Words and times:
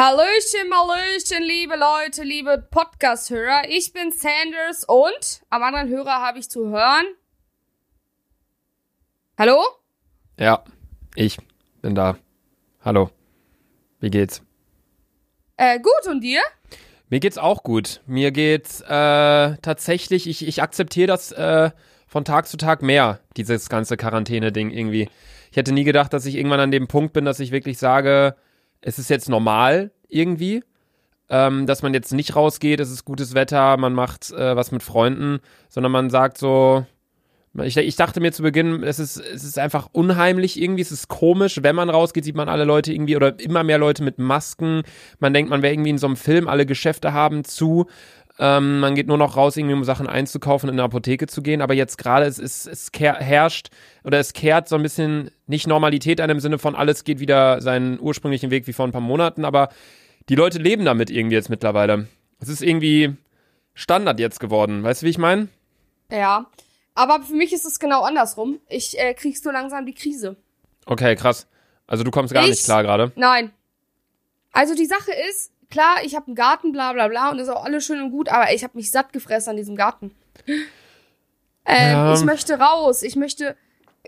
Hallöchen, 0.00 0.72
Hallöchen, 0.72 1.42
liebe 1.42 1.74
Leute, 1.74 2.22
liebe 2.22 2.64
Podcast-Hörer. 2.70 3.62
Ich 3.68 3.92
bin 3.92 4.12
Sanders 4.12 4.84
und 4.84 5.42
am 5.50 5.64
anderen 5.64 5.88
Hörer 5.88 6.22
habe 6.22 6.38
ich 6.38 6.48
zu 6.48 6.68
hören. 6.68 7.04
Hallo? 9.36 9.60
Ja, 10.38 10.62
ich 11.16 11.38
bin 11.82 11.96
da. 11.96 12.16
Hallo. 12.84 13.10
Wie 13.98 14.10
geht's? 14.10 14.40
Äh, 15.56 15.80
gut, 15.80 16.08
und 16.08 16.20
dir? 16.20 16.42
Mir 17.08 17.18
geht's 17.18 17.36
auch 17.36 17.64
gut. 17.64 18.00
Mir 18.06 18.30
geht's 18.30 18.80
äh, 18.82 18.86
tatsächlich, 18.86 20.28
ich, 20.28 20.46
ich 20.46 20.62
akzeptiere 20.62 21.08
das 21.08 21.32
äh, 21.32 21.72
von 22.06 22.24
Tag 22.24 22.46
zu 22.46 22.56
Tag 22.56 22.82
mehr, 22.82 23.18
dieses 23.36 23.68
ganze 23.68 23.96
Quarantäne-Ding 23.96 24.70
irgendwie. 24.70 25.08
Ich 25.50 25.56
hätte 25.56 25.72
nie 25.72 25.82
gedacht, 25.82 26.12
dass 26.12 26.24
ich 26.24 26.36
irgendwann 26.36 26.60
an 26.60 26.70
dem 26.70 26.86
Punkt 26.86 27.14
bin, 27.14 27.24
dass 27.24 27.40
ich 27.40 27.50
wirklich 27.50 27.78
sage, 27.78 28.36
es 28.80 28.98
ist 28.98 29.10
jetzt 29.10 29.28
normal 29.28 29.90
irgendwie, 30.08 30.62
ähm, 31.28 31.66
dass 31.66 31.82
man 31.82 31.94
jetzt 31.94 32.12
nicht 32.12 32.36
rausgeht, 32.36 32.80
es 32.80 32.90
ist 32.90 33.04
gutes 33.04 33.34
Wetter, 33.34 33.76
man 33.76 33.92
macht 33.92 34.30
äh, 34.32 34.56
was 34.56 34.72
mit 34.72 34.82
Freunden, 34.82 35.40
sondern 35.68 35.92
man 35.92 36.10
sagt 36.10 36.38
so, 36.38 36.86
ich, 37.62 37.76
ich, 37.76 37.96
dachte 37.96 38.20
mir 38.20 38.32
zu 38.32 38.42
Beginn, 38.42 38.82
es 38.82 38.98
ist, 38.98 39.16
es 39.16 39.42
ist 39.42 39.58
einfach 39.58 39.88
unheimlich 39.92 40.60
irgendwie, 40.60 40.82
es 40.82 40.92
ist 40.92 41.08
komisch, 41.08 41.60
wenn 41.62 41.74
man 41.74 41.90
rausgeht, 41.90 42.24
sieht 42.24 42.36
man 42.36 42.48
alle 42.48 42.64
Leute 42.64 42.92
irgendwie 42.92 43.16
oder 43.16 43.38
immer 43.40 43.64
mehr 43.64 43.78
Leute 43.78 44.02
mit 44.02 44.18
Masken, 44.18 44.82
man 45.18 45.34
denkt, 45.34 45.50
man 45.50 45.62
wäre 45.62 45.72
irgendwie 45.72 45.90
in 45.90 45.98
so 45.98 46.06
einem 46.06 46.16
Film, 46.16 46.46
alle 46.46 46.66
Geschäfte 46.66 47.12
haben 47.12 47.44
zu, 47.44 47.86
ähm, 48.38 48.80
man 48.80 48.94
geht 48.94 49.08
nur 49.08 49.18
noch 49.18 49.36
raus, 49.36 49.56
irgendwie 49.56 49.74
um 49.74 49.84
Sachen 49.84 50.06
einzukaufen, 50.06 50.68
in 50.68 50.76
eine 50.76 50.84
Apotheke 50.84 51.26
zu 51.26 51.42
gehen. 51.42 51.60
Aber 51.60 51.74
jetzt 51.74 51.98
gerade, 51.98 52.26
es, 52.26 52.38
es, 52.38 52.66
es 52.66 52.90
herrscht 52.92 53.70
oder 54.04 54.18
es 54.18 54.32
kehrt 54.32 54.68
so 54.68 54.76
ein 54.76 54.82
bisschen 54.82 55.30
nicht 55.46 55.66
Normalität 55.66 56.20
an 56.20 56.30
im 56.30 56.40
Sinne 56.40 56.58
von, 56.58 56.76
alles 56.76 57.04
geht 57.04 57.18
wieder 57.18 57.60
seinen 57.60 57.98
ursprünglichen 58.00 58.50
Weg 58.50 58.66
wie 58.66 58.72
vor 58.72 58.86
ein 58.86 58.92
paar 58.92 59.00
Monaten. 59.00 59.44
Aber 59.44 59.70
die 60.28 60.36
Leute 60.36 60.58
leben 60.58 60.84
damit 60.84 61.10
irgendwie 61.10 61.34
jetzt 61.34 61.50
mittlerweile. 61.50 62.06
Es 62.40 62.48
ist 62.48 62.62
irgendwie 62.62 63.16
Standard 63.74 64.20
jetzt 64.20 64.38
geworden. 64.38 64.84
Weißt 64.84 65.02
du, 65.02 65.06
wie 65.06 65.10
ich 65.10 65.18
meine? 65.18 65.48
Ja. 66.10 66.46
Aber 66.94 67.22
für 67.22 67.34
mich 67.34 67.52
ist 67.52 67.64
es 67.64 67.78
genau 67.78 68.02
andersrum. 68.02 68.60
Ich 68.68 68.98
äh, 68.98 69.14
kriegst 69.14 69.44
so 69.44 69.50
langsam 69.50 69.86
die 69.86 69.94
Krise. 69.94 70.36
Okay, 70.86 71.16
krass. 71.16 71.46
Also 71.86 72.04
du 72.04 72.10
kommst 72.10 72.34
gar 72.34 72.44
ich, 72.44 72.50
nicht 72.50 72.64
klar 72.64 72.82
gerade. 72.82 73.12
Nein. 73.16 73.52
Also 74.52 74.74
die 74.74 74.86
Sache 74.86 75.12
ist, 75.30 75.52
klar, 75.70 76.04
ich 76.04 76.14
habe 76.14 76.26
einen 76.26 76.34
Garten, 76.34 76.72
bla 76.72 76.92
bla 76.92 77.08
bla, 77.08 77.30
und 77.30 77.38
das 77.38 77.48
ist 77.48 77.54
auch 77.54 77.64
alles 77.64 77.84
schön 77.84 78.02
und 78.02 78.10
gut, 78.10 78.28
aber 78.28 78.52
ich 78.52 78.64
habe 78.64 78.76
mich 78.76 78.90
satt 78.90 79.12
gefressen 79.12 79.50
an 79.50 79.56
diesem 79.56 79.76
Garten. 79.76 80.14
Ähm, 81.70 81.92
ja. 81.92 82.14
Ich 82.14 82.24
möchte 82.24 82.58
raus, 82.58 83.02
ich 83.02 83.14
möchte 83.14 83.54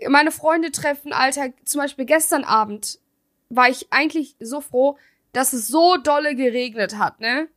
meine 0.09 0.31
Freunde 0.31 0.71
treffen, 0.71 1.13
Alter. 1.13 1.53
Zum 1.63 1.79
Beispiel 1.79 2.05
gestern 2.05 2.43
Abend 2.43 2.99
war 3.49 3.69
ich 3.69 3.87
eigentlich 3.91 4.35
so 4.39 4.61
froh, 4.61 4.97
dass 5.31 5.53
es 5.53 5.67
so 5.67 5.97
dolle 5.97 6.35
geregnet 6.35 6.97
hat, 6.97 7.19
ne? 7.19 7.47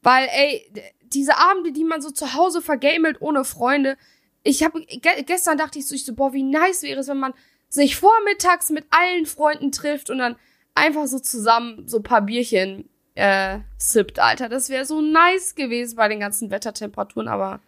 Weil, 0.00 0.28
ey, 0.28 0.72
diese 1.02 1.38
Abende, 1.38 1.72
die 1.72 1.82
man 1.82 2.00
so 2.00 2.10
zu 2.10 2.34
Hause 2.34 2.62
vergamelt 2.62 3.20
ohne 3.20 3.44
Freunde, 3.44 3.96
ich 4.44 4.62
habe 4.62 4.84
ge 4.84 5.22
gestern 5.24 5.58
dachte 5.58 5.78
ich 5.78 5.86
so, 5.86 5.94
ich 5.94 6.04
so, 6.04 6.14
boah, 6.14 6.32
wie 6.32 6.42
nice 6.42 6.82
wäre 6.82 7.00
es, 7.00 7.08
wenn 7.08 7.18
man 7.18 7.34
sich 7.68 7.96
vormittags 7.96 8.70
mit 8.70 8.86
allen 8.90 9.26
Freunden 9.26 9.72
trifft 9.72 10.10
und 10.10 10.18
dann 10.18 10.36
einfach 10.74 11.06
so 11.06 11.18
zusammen 11.18 11.88
so 11.88 12.00
paar 12.00 12.22
Bierchen 12.22 12.88
äh, 13.14 13.58
sippt, 13.76 14.18
Alter. 14.18 14.48
Das 14.48 14.70
wäre 14.70 14.84
so 14.84 15.00
nice 15.00 15.54
gewesen 15.54 15.96
bei 15.96 16.08
den 16.08 16.20
ganzen 16.20 16.50
Wettertemperaturen, 16.50 17.28
aber 17.28 17.60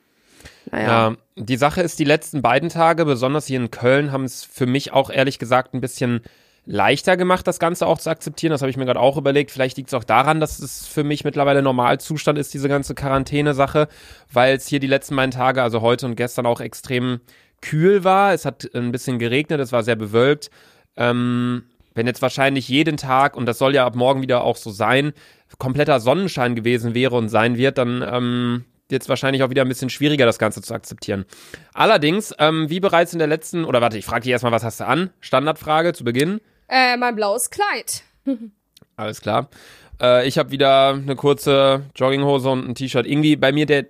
naja. 0.71 0.87
Ja, 0.87 1.17
die 1.37 1.57
Sache 1.57 1.83
ist, 1.83 1.99
die 1.99 2.05
letzten 2.05 2.43
beiden 2.43 2.69
Tage, 2.69 3.05
besonders 3.05 3.47
hier 3.47 3.61
in 3.61 3.71
Köln, 3.71 4.13
haben 4.13 4.25
es 4.25 4.45
für 4.45 4.67
mich 4.67 4.93
auch 4.93 5.11
ehrlich 5.11 5.39
gesagt 5.39 5.75
ein 5.75 5.81
bisschen 5.81 6.23
leichter 6.67 7.17
gemacht, 7.17 7.47
das 7.47 7.59
Ganze 7.59 7.87
auch 7.87 7.99
zu 7.99 8.09
akzeptieren. 8.09 8.51
Das 8.51 8.63
habe 8.63 8.71
ich 8.71 8.77
mir 8.77 8.87
gerade 8.87 9.01
auch 9.01 9.17
überlegt. 9.17 9.51
Vielleicht 9.51 9.77
liegt 9.77 9.89
es 9.91 9.95
auch 9.95 10.05
daran, 10.05 10.41
dass 10.41 10.59
es 10.59 10.87
für 10.87 11.05
mich 11.05 11.25
mittlerweile 11.25 11.63
Normalzustand 11.63 12.39
ist, 12.39 12.55
diese 12.55 12.69
ganze 12.69 12.95
Quarantäne-Sache, 12.95 13.89
weil 14.33 14.57
es 14.57 14.67
hier 14.67 14.81
die 14.81 14.87
letzten 14.87 15.17
beiden 15.17 15.31
Tage, 15.31 15.63
also 15.63 15.83
heute 15.83 16.07
und 16.07 16.17
gestern 16.17 16.47
auch 16.47 16.61
extrem 16.61 17.21
kühl 17.61 18.05
war. 18.05 18.33
Es 18.33 18.45
hat 18.45 18.69
ein 18.75 18.93
bisschen 18.93 19.19
geregnet, 19.19 19.61
es 19.61 19.73
war 19.73 19.83
sehr 19.83 19.97
bewölkt. 19.97 20.51
Ähm, 20.97 21.65
wenn 21.95 22.07
jetzt 22.07 22.23
wahrscheinlich 22.23 22.69
jeden 22.69 22.97
Tag, 22.97 23.37
und 23.37 23.47
das 23.47 23.59
soll 23.59 23.75
ja 23.75 23.87
ab 23.87 23.95
morgen 23.95 24.23
wieder 24.23 24.45
auch 24.45 24.57
so 24.57 24.71
sein, 24.71 25.13
kompletter 25.59 26.01
Sonnenschein 26.01 26.55
gewesen 26.55 26.95
wäre 26.95 27.17
und 27.17 27.29
sein 27.29 27.57
wird, 27.57 27.79
dann 27.79 28.05
ähm, 28.07 28.65
wird 28.89 29.03
es 29.03 29.09
wahrscheinlich 29.09 29.43
auch 29.43 29.51
wieder 29.51 29.63
ein 29.63 29.69
bisschen 29.69 29.91
schwieriger, 29.91 30.27
das 30.27 30.39
Ganze 30.39 30.63
zu 30.63 30.75
akzeptieren. 30.75 31.25
Allerdings, 31.73 32.35
ähm, 32.39 32.69
wie 32.69 32.81
bereits 32.81 33.13
in 33.13 33.19
der 33.19 33.29
letzten, 33.29 33.65
oder 33.65 33.81
warte, 33.81 33.99
ich 33.99 34.05
frage 34.05 34.23
dich 34.23 34.33
erstmal, 34.33 34.53
was 34.53 34.65
hast 34.65 34.81
du 34.81 34.87
an? 34.87 35.11
Standardfrage 35.21 35.93
zu 35.93 36.05
Beginn. 36.05 36.41
Äh, 36.69 36.97
mein 36.97 37.15
blaues 37.15 37.51
Kleid. 37.51 38.03
Alles 38.97 39.21
klar. 39.21 39.49
Äh, 40.01 40.27
ich 40.27 40.39
habe 40.39 40.51
wieder 40.51 40.91
eine 40.91 41.17
kurze 41.17 41.83
Jogginghose 41.95 42.49
und 42.49 42.69
ein 42.69 42.75
T-Shirt. 42.75 43.07
Irgendwie 43.07 43.37
bei 43.37 43.53
mir, 43.53 43.67
der, 43.67 43.85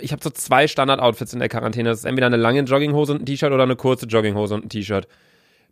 ich 0.00 0.12
habe 0.12 0.22
so 0.22 0.30
zwei 0.30 0.66
Standard-Outfits 0.66 1.32
in 1.32 1.38
der 1.38 1.48
Quarantäne. 1.48 1.90
Das 1.90 2.00
ist 2.00 2.04
entweder 2.04 2.26
eine 2.26 2.36
lange 2.36 2.60
Jogginghose 2.60 3.12
und 3.12 3.22
ein 3.22 3.26
T-Shirt 3.26 3.52
oder 3.52 3.64
eine 3.64 3.76
kurze 3.76 4.06
Jogginghose 4.06 4.54
und 4.54 4.66
ein 4.66 4.68
T-Shirt. 4.68 5.06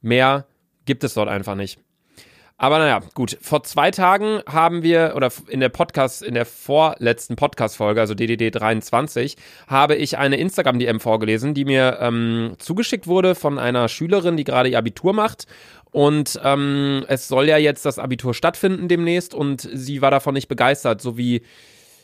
Mehr 0.00 0.46
gibt 0.84 1.04
es 1.04 1.14
dort 1.14 1.28
einfach 1.28 1.54
nicht. 1.54 1.78
Aber 2.62 2.78
naja, 2.78 3.00
gut. 3.14 3.36
Vor 3.40 3.64
zwei 3.64 3.90
Tagen 3.90 4.40
haben 4.46 4.84
wir, 4.84 5.14
oder 5.16 5.32
in 5.48 5.58
der 5.58 5.68
Podcast, 5.68 6.22
in 6.22 6.34
der 6.34 6.46
vorletzten 6.46 7.34
Podcast-Folge, 7.34 8.00
also 8.00 8.14
DDD 8.14 8.52
23, 8.52 9.36
habe 9.66 9.96
ich 9.96 10.16
eine 10.16 10.36
Instagram-DM 10.36 11.00
vorgelesen, 11.00 11.54
die 11.54 11.64
mir 11.64 11.98
ähm, 12.00 12.54
zugeschickt 12.58 13.08
wurde 13.08 13.34
von 13.34 13.58
einer 13.58 13.88
Schülerin, 13.88 14.36
die 14.36 14.44
gerade 14.44 14.68
ihr 14.68 14.78
Abitur 14.78 15.12
macht. 15.12 15.46
Und 15.90 16.40
ähm, 16.44 17.04
es 17.08 17.26
soll 17.26 17.48
ja 17.48 17.58
jetzt 17.58 17.84
das 17.84 17.98
Abitur 17.98 18.32
stattfinden 18.32 18.86
demnächst 18.86 19.34
und 19.34 19.68
sie 19.72 20.00
war 20.00 20.12
davon 20.12 20.34
nicht 20.34 20.48
begeistert, 20.48 21.02
so 21.02 21.18
wie 21.18 21.42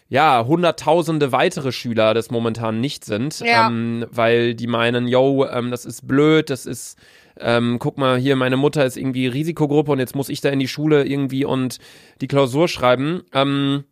ja, 0.09 0.45
hunderttausende 0.47 1.33
weitere 1.33 1.73
Schüler 1.73 2.15
das 2.15 2.31
momentan 2.31 2.81
nicht 2.81 3.05
sind, 3.05 3.41
ja. 3.41 3.69
ähm, 3.69 4.07
weil 4.11 4.55
die 4.55 4.67
meinen, 4.67 5.07
yo, 5.07 5.47
ähm, 5.47 5.71
das 5.71 5.85
ist 5.85 6.07
blöd, 6.07 6.51
das 6.51 6.67
ist 6.67 6.99
ähm, 7.41 7.79
guck 7.79 7.99
mal, 7.99 8.19
hier, 8.19 8.37
meine 8.37 8.57
Mutter 8.57 8.85
ist 8.85 8.97
irgendwie 8.97 9.27
Risikogruppe 9.27 9.93
und 9.93 9.99
jetzt 9.99 10.17
muss 10.17 10.29
ich 10.29 10.41
da 10.41 10.49
in 10.49 10.59
die 10.59 10.69
Schule 10.69 11.05
irgendwie 11.05 11.45
und 11.45 11.79
die 12.21 12.29
Klausur 12.29 12.69
schreiben. 12.69 13.23
Ähm, 13.33 13.85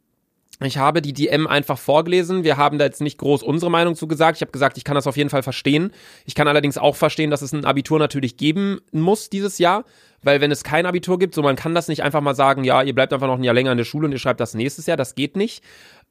ich 0.61 0.78
habe 0.78 1.03
die 1.03 1.12
DM 1.12 1.47
einfach 1.47 1.78
vorgelesen. 1.78 2.43
Wir 2.43 2.56
haben 2.56 2.78
da 2.78 2.87
jetzt 2.87 3.03
nicht 3.03 3.19
groß 3.19 3.43
unsere 3.43 3.71
Meinung 3.71 3.94
zu 3.94 4.09
gesagt. 4.09 4.39
Ich 4.39 4.41
habe 4.41 4.53
gesagt, 4.53 4.78
ich 4.78 4.84
kann 4.84 4.94
das 4.94 5.06
auf 5.06 5.17
jeden 5.17 5.28
Fall 5.28 5.43
verstehen. 5.43 5.93
Ich 6.25 6.34
kann 6.34 6.49
allerdings 6.49 6.78
auch 6.78 6.97
verstehen, 6.97 7.31
dass 7.31 7.43
es 7.43 7.53
ein 7.53 7.67
Abitur 7.67 7.99
natürlich 7.99 8.39
geben 8.39 8.81
muss 8.91 9.28
dieses 9.28 9.59
Jahr, 9.59 9.84
weil 10.22 10.41
wenn 10.41 10.50
es 10.50 10.65
kein 10.65 10.87
Abitur 10.87 11.19
gibt, 11.19 11.34
so 11.34 11.43
man 11.43 11.56
kann 11.56 11.75
das 11.75 11.89
nicht 11.89 12.03
einfach 12.03 12.22
mal 12.22 12.34
sagen, 12.34 12.65
ja, 12.65 12.83
ihr 12.83 12.95
bleibt 12.95 13.12
einfach 13.12 13.27
noch 13.27 13.37
ein 13.37 13.45
Jahr 13.45 13.53
länger 13.53 13.72
in 13.72 13.78
der 13.78 13.84
Schule 13.84 14.06
und 14.06 14.12
ihr 14.12 14.19
schreibt 14.19 14.41
das 14.41 14.55
nächstes 14.55 14.87
Jahr. 14.87 14.97
Das 14.97 15.15
geht 15.15 15.37
nicht. 15.37 15.62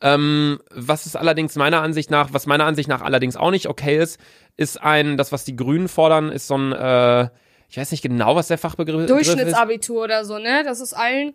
Ähm, 0.02 0.60
was 0.70 1.08
ist 1.08 1.16
allerdings 1.16 1.56
meiner 1.56 1.82
Ansicht 1.82 2.12
nach, 2.12 2.32
was 2.32 2.46
meiner 2.46 2.66
Ansicht 2.66 2.88
nach 2.88 3.02
allerdings 3.02 3.36
auch 3.38 3.52
nicht 3.52 3.68
okay 3.68 3.98
ist, 3.98 4.20
ist 4.58 4.80
ein, 4.80 5.18
das, 5.18 5.32
was 5.32 5.44
die 5.44 5.56
Grünen 5.56 5.88
fordern, 5.88 6.30
ist 6.32 6.48
so 6.48 6.58
ein, 6.58 6.72
äh, 6.72 7.30
ich 7.68 7.78
weiß 7.78 7.90
nicht 7.90 8.04
genau, 8.04 8.36
was 8.36 8.48
der 8.48 8.60
Fachbegriff 8.60 9.02
ist. 9.02 9.10
Durchschnittsabitur 9.10 10.04
oder 10.04 10.24
so, 10.24 10.38
ne? 10.38 10.64
Das 10.64 10.82
ist 10.82 10.94
allen 10.94 11.34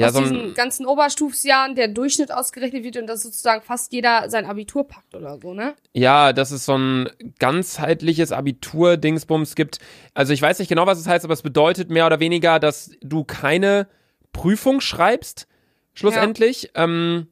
ja, 0.00 0.08
aus 0.08 0.14
so 0.14 0.20
diesen 0.20 0.54
ganzen 0.54 0.86
Oberstufsjahren 0.86 1.74
der 1.74 1.88
Durchschnitt 1.88 2.32
ausgerechnet 2.32 2.84
wird 2.84 2.96
und 2.96 3.06
dass 3.06 3.22
sozusagen 3.22 3.62
fast 3.62 3.92
jeder 3.92 4.28
sein 4.28 4.46
Abitur 4.46 4.86
packt 4.86 5.14
oder 5.14 5.38
so, 5.38 5.54
ne? 5.54 5.74
Ja, 5.92 6.32
dass 6.32 6.50
es 6.50 6.64
so 6.64 6.76
ein 6.76 7.08
ganzheitliches 7.38 8.32
Abitur-Dingsbums 8.32 9.54
gibt. 9.54 9.78
Also 10.14 10.32
ich 10.32 10.42
weiß 10.42 10.58
nicht 10.58 10.68
genau, 10.68 10.86
was 10.86 10.98
es 10.98 11.06
heißt, 11.06 11.24
aber 11.24 11.34
es 11.34 11.42
bedeutet 11.42 11.90
mehr 11.90 12.06
oder 12.06 12.20
weniger, 12.20 12.58
dass 12.58 12.90
du 13.00 13.24
keine 13.24 13.86
Prüfung 14.32 14.80
schreibst, 14.80 15.46
schlussendlich. 15.94 16.70
Ja. 16.74 16.84
Ähm, 16.84 17.28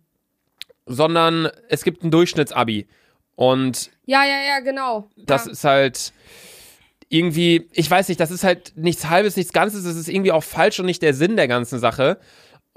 sondern 0.88 1.50
es 1.68 1.84
gibt 1.84 2.02
ein 2.02 2.10
Durchschnittsabi. 2.10 2.88
Und 3.36 3.90
ja, 4.06 4.24
ja, 4.24 4.40
ja, 4.48 4.60
genau. 4.60 5.08
Das 5.16 5.46
ja. 5.46 5.52
ist 5.52 5.64
halt 5.64 6.12
irgendwie, 7.08 7.68
ich 7.72 7.90
weiß 7.90 8.08
nicht, 8.08 8.20
das 8.20 8.30
ist 8.30 8.44
halt 8.44 8.72
nichts 8.76 9.08
Halbes, 9.08 9.36
nichts 9.36 9.52
Ganzes, 9.52 9.84
das 9.84 9.96
ist 9.96 10.08
irgendwie 10.08 10.32
auch 10.32 10.42
falsch 10.42 10.80
und 10.80 10.86
nicht 10.86 11.02
der 11.02 11.14
Sinn 11.14 11.36
der 11.36 11.48
ganzen 11.48 11.78
Sache. 11.78 12.18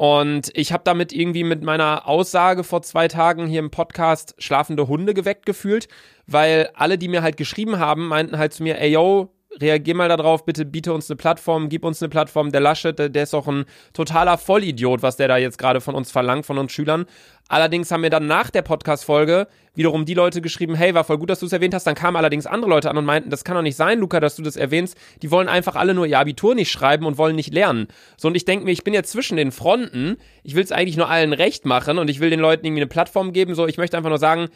Und 0.02 0.50
ich 0.56 0.74
habe 0.74 0.82
damit 0.84 1.14
irgendwie 1.14 1.44
mit 1.44 1.62
meiner 1.62 2.08
Aussage 2.08 2.64
vor 2.64 2.82
zwei 2.82 3.08
Tagen 3.08 3.46
hier 3.46 3.60
im 3.60 3.70
Podcast 3.70 4.34
schlafende 4.40 4.88
Hunde 4.88 5.14
geweckt 5.14 5.46
gefühlt, 5.46 5.88
weil 6.26 6.72
alle, 6.74 6.98
die 6.98 7.08
mir 7.08 7.22
halt 7.22 7.38
geschrieben 7.38 7.78
haben, 7.78 8.08
meinten 8.08 8.40
halt 8.40 8.52
zu 8.52 8.64
mir, 8.64 8.80
ey 8.80 8.94
yo, 8.94 9.32
reagier 9.60 9.96
mal 9.96 10.10
darauf, 10.10 10.46
bitte 10.46 10.66
biete 10.66 10.94
uns 10.94 11.10
eine 11.10 11.18
Plattform, 11.18 11.70
gib 11.70 11.84
uns 11.84 12.02
eine 12.02 12.10
Plattform. 12.10 12.52
Der 12.52 12.62
Laschet, 12.62 12.98
der, 12.98 13.10
der 13.10 13.24
ist 13.24 13.34
doch 13.34 13.48
ein 13.48 13.66
totaler 13.94 14.38
Vollidiot, 14.38 15.02
was 15.02 15.18
der 15.18 15.28
da 15.28 15.38
jetzt 15.38 15.58
gerade 15.58 15.82
von 15.82 15.96
uns 15.96 16.12
verlangt, 16.12 16.46
von 16.46 16.58
uns 16.58 16.72
Schülern. 16.72 17.06
Allerdings 17.50 17.92
haben 17.92 18.02
mir 18.02 18.10
dann 18.10 18.28
nach 18.28 18.50
der 18.50 18.62
Podcast-Folge 18.62 19.48
wiederum 19.74 20.06
die 20.06 20.14
Leute 20.14 20.42
geschrieben, 20.42 20.76
hey, 20.76 20.94
war 20.94 21.04
voll 21.04 21.18
gut, 21.18 21.30
dass 21.30 21.42
du 21.42 21.46
es 21.46 21.52
erwähnt 21.52 21.74
hast. 21.74 21.86
Dann 21.86 21.96
kamen 21.96 22.16
allerdings 22.16 22.46
andere 22.46 22.70
Leute 22.70 22.90
an 22.90 22.98
und 22.98 23.06
meinten, 23.06 23.30
das 23.30 23.44
kann 23.44 23.56
doch 23.56 23.62
nicht 23.62 23.76
sein, 23.76 24.00
Luca, 24.00 24.22
dass 24.22 24.38
du 24.38 24.42
das 24.42 24.56
erwähnst. 24.56 24.98
Die 25.22 25.32
wollen 25.32 25.50
einfach 25.50 25.76
alle 25.76 25.94
nur 25.94 26.06
ihr 26.06 26.20
Abitur 26.20 26.56
nicht 26.56 26.72
schreiben 26.72 27.06
und 27.06 27.18
wollen 27.18 27.36
nicht 27.36 27.54
lernen. 27.54 27.88
So, 28.16 28.30
und 28.30 28.36
ich 28.36 28.46
denke 28.46 28.66
mir, 28.66 28.72
ich 28.72 28.86
bin 28.86 28.94
jetzt 28.94 29.12
zwischen 29.12 29.36
den 29.36 29.52
Fronten. 29.52 30.18
Ich 30.44 30.56
will 30.56 30.64
es 30.64 30.72
eigentlich 30.72 30.98
nur 30.98 31.10
allen 31.10 31.34
recht 31.34 31.66
machen 31.66 31.98
und 31.98 32.10
ich 32.10 32.22
will 32.22 32.30
den 32.30 32.40
Leuten 32.40 32.66
irgendwie 32.66 32.82
eine 32.82 32.90
Plattform 32.90 33.34
geben. 33.34 33.54
So, 33.54 33.68
ich 33.68 33.78
möchte 33.78 33.98
einfach 33.98 34.10
nur 34.10 34.20
sagen, 34.20 34.48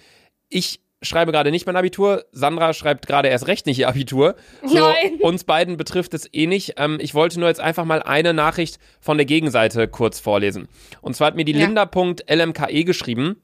ich 0.50 0.80
schreibe 1.08 1.32
gerade 1.32 1.52
nicht 1.52 1.66
mein 1.66 1.76
Abitur. 1.76 2.26
Sandra 2.32 2.74
schreibt 2.74 3.08
gerade 3.08 3.30
erst 3.30 3.48
recht 3.48 3.66
nicht 3.66 3.80
ihr 3.80 3.88
Abitur. 3.88 4.36
So, 4.64 4.80
Nein. 4.80 5.16
Uns 5.22 5.44
beiden 5.44 5.78
betrifft 5.78 6.14
es 6.14 6.28
eh 6.34 6.48
nicht. 6.48 6.76
Ähm, 6.78 6.98
ich 7.02 7.14
wollte 7.14 7.40
nur 7.40 7.50
jetzt 7.50 7.62
einfach 7.62 7.86
mal 7.86 8.02
eine 8.02 8.34
Nachricht 8.34 8.80
von 9.00 9.18
der 9.18 9.26
Gegenseite 9.26 9.88
kurz 9.88 10.20
vorlesen. 10.20 10.68
Und 11.02 11.16
zwar 11.16 11.28
hat 11.28 11.36
mir 11.36 11.46
die 11.46 11.54
ja. 11.54 11.66
Linda.lmke 11.66 12.84
geschrieben. 12.84 13.42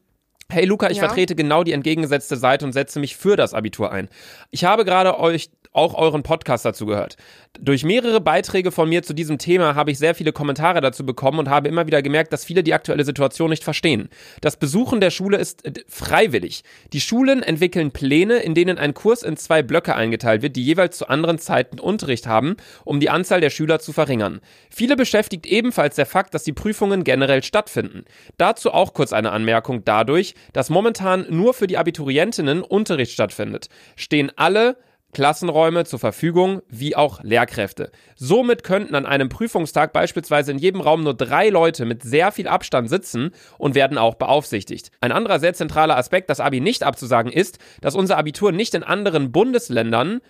Hey 0.52 0.66
Luca, 0.66 0.90
ich 0.90 0.98
ja. 0.98 1.06
vertrete 1.06 1.34
genau 1.34 1.63
die 1.63 1.72
entgegengesetzte 1.72 2.36
Seite 2.36 2.66
und 2.66 2.74
setze 2.74 3.00
mich 3.00 3.16
für 3.16 3.38
das 3.38 3.54
Abitur 3.54 3.92
ein. 3.92 4.10
Ich 4.50 4.66
habe 4.66 4.84
gerade 4.84 5.18
euch 5.18 5.50
auch 5.74 5.94
euren 5.94 6.24
Podcast 6.24 6.66
dazu 6.66 6.86
gehört. 6.86 7.16
Durch 7.60 7.84
mehrere 7.84 8.20
Beiträge 8.20 8.72
von 8.72 8.90
mir 8.90 9.04
zu 9.04 9.14
diesem 9.14 9.38
Thema 9.38 9.76
habe 9.76 9.92
ich 9.92 9.98
sehr 9.98 10.16
viele 10.16 10.34
Kommentare 10.34 10.82
dazu 10.82 11.06
bekommen 11.06 11.40
und 11.40 11.50
habe 11.50 11.70
immer 11.70 11.88
wieder 11.88 12.02
gemerkt, 12.02 12.34
dass 12.34 12.46
viele 12.46 12.64
die 12.64 12.74
aktuelle 12.74 13.06
Situation 13.06 13.50
nicht 13.50 13.64
verstehen. 13.64 14.10
Das 14.42 14.58
Besuchen 14.58 15.00
der 15.00 15.12
Schule 15.12 15.38
ist 15.38 15.66
äh, 15.66 15.74
freiwillig. 15.88 16.64
Die 16.92 17.02
Schulen 17.02 17.42
entwickeln 17.44 17.92
Pläne, 17.92 18.38
in 18.38 18.54
denen 18.54 18.78
ein 18.78 18.94
Kurs 18.94 19.24
in 19.24 19.38
zwei 19.38 19.64
Blöcke 19.64 19.96
eingeteilt 19.96 20.42
wird, 20.42 20.56
die 20.56 20.64
jeweils 20.64 20.98
zu 20.98 21.08
anderen 21.08 21.40
Zeiten 21.40 21.80
Unterricht 21.80 22.28
haben, 22.28 22.58
um 22.84 23.00
die 23.00 23.10
Anzahl 23.10 23.42
der 23.42 23.50
Schüler 23.50 23.80
zu 23.80 23.94
verringern. 23.94 24.42
Viele 24.70 24.96
beschäftigt 24.96 25.46
ebenfalls 25.46 25.96
der 25.96 26.06
Fakt, 26.06 26.34
dass 26.34 26.44
die 26.44 26.54
Prüfungen 26.54 27.04
generell 27.04 27.44
stattfinden. 27.44 28.06
Dazu 28.38 28.72
auch 28.72 28.94
kurz 28.94 29.14
eine 29.14 29.32
Anmerkung 29.32 29.86
dadurch, 29.86 30.36
dass 30.54 30.70
momentan 30.70 31.26
nur 31.30 31.54
für 31.54 31.68
die 31.68 31.78
Abiturientinnen 31.78 32.62
Unterricht 32.62 33.14
stattfindet, 33.14 33.70
stehen 33.96 34.32
alle 34.36 34.78
Klassenräume 35.12 35.86
zur 35.86 36.00
Verfügung, 36.00 36.62
wie 36.68 36.96
auch 36.96 37.24
Lehrkräfte. 37.24 37.92
Somit 38.16 38.63
könnten 38.63 38.96
an 38.96 39.06
einem 39.06 39.30
Prüfungstag 39.30 39.94
beispielsweise 39.94 40.52
in 40.52 40.58
jedem 40.58 40.81
Raum 40.81 41.04
nur 41.04 41.13
drei 41.13 41.50
Leute 41.50 41.86
mit 41.86 42.04
sehr 42.04 42.31
viel 42.31 42.48
Abstand 42.48 42.90
sitzen 42.90 43.31
und 43.58 43.75
werden 43.75 43.98
auch 43.98 44.16
beaufsichtigt. 44.16 44.92
Ein 45.02 45.12
anderer 45.12 45.40
sehr 45.40 45.54
zentraler 45.54 45.98
Aspekt, 45.98 46.30
das 46.30 46.40
Abi 46.40 46.62
nicht 46.62 46.84
abzusagen, 46.84 47.31
ist, 47.31 47.60
dass 47.81 47.96
unser 47.96 48.18
Abitur 48.18 48.52
nicht 48.52 48.74
in 48.74 48.84
anderen 48.84 49.31
Bundesländern 49.31 50.22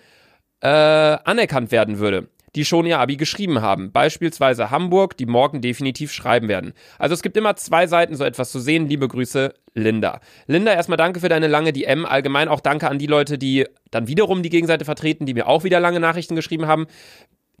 äh, 0.60 0.68
anerkannt 0.68 1.72
werden 1.72 1.98
würde 1.98 2.28
die 2.54 2.64
schon 2.64 2.86
ihr 2.86 2.98
Abi 2.98 3.16
geschrieben 3.16 3.62
haben. 3.62 3.92
Beispielsweise 3.92 4.70
Hamburg, 4.70 5.16
die 5.16 5.26
morgen 5.26 5.60
definitiv 5.60 6.12
schreiben 6.12 6.48
werden. 6.48 6.74
Also 6.98 7.14
es 7.14 7.22
gibt 7.22 7.36
immer 7.36 7.56
zwei 7.56 7.86
Seiten, 7.86 8.14
so 8.14 8.24
etwas 8.24 8.52
zu 8.52 8.60
sehen. 8.60 8.88
Liebe 8.88 9.08
Grüße, 9.08 9.54
Linda. 9.74 10.20
Linda, 10.46 10.72
erstmal 10.72 10.98
danke 10.98 11.20
für 11.20 11.28
deine 11.28 11.46
lange 11.46 11.72
DM. 11.72 12.04
Allgemein 12.04 12.48
auch 12.48 12.60
danke 12.60 12.88
an 12.88 12.98
die 12.98 13.06
Leute, 13.06 13.38
die 13.38 13.66
dann 13.92 14.08
wiederum 14.08 14.42
die 14.42 14.50
Gegenseite 14.50 14.84
vertreten, 14.84 15.26
die 15.26 15.34
mir 15.34 15.46
auch 15.46 15.62
wieder 15.62 15.78
lange 15.78 16.00
Nachrichten 16.00 16.34
geschrieben 16.34 16.66
haben. 16.66 16.86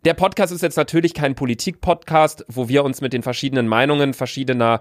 Der 0.04 0.14
Podcast 0.14 0.52
ist 0.52 0.62
jetzt 0.62 0.76
natürlich 0.76 1.14
kein 1.14 1.36
Politik-Podcast, 1.36 2.44
wo 2.48 2.68
wir 2.68 2.82
uns 2.82 3.00
mit 3.00 3.12
den 3.12 3.22
verschiedenen 3.22 3.68
Meinungen 3.68 4.14
verschiedener 4.14 4.80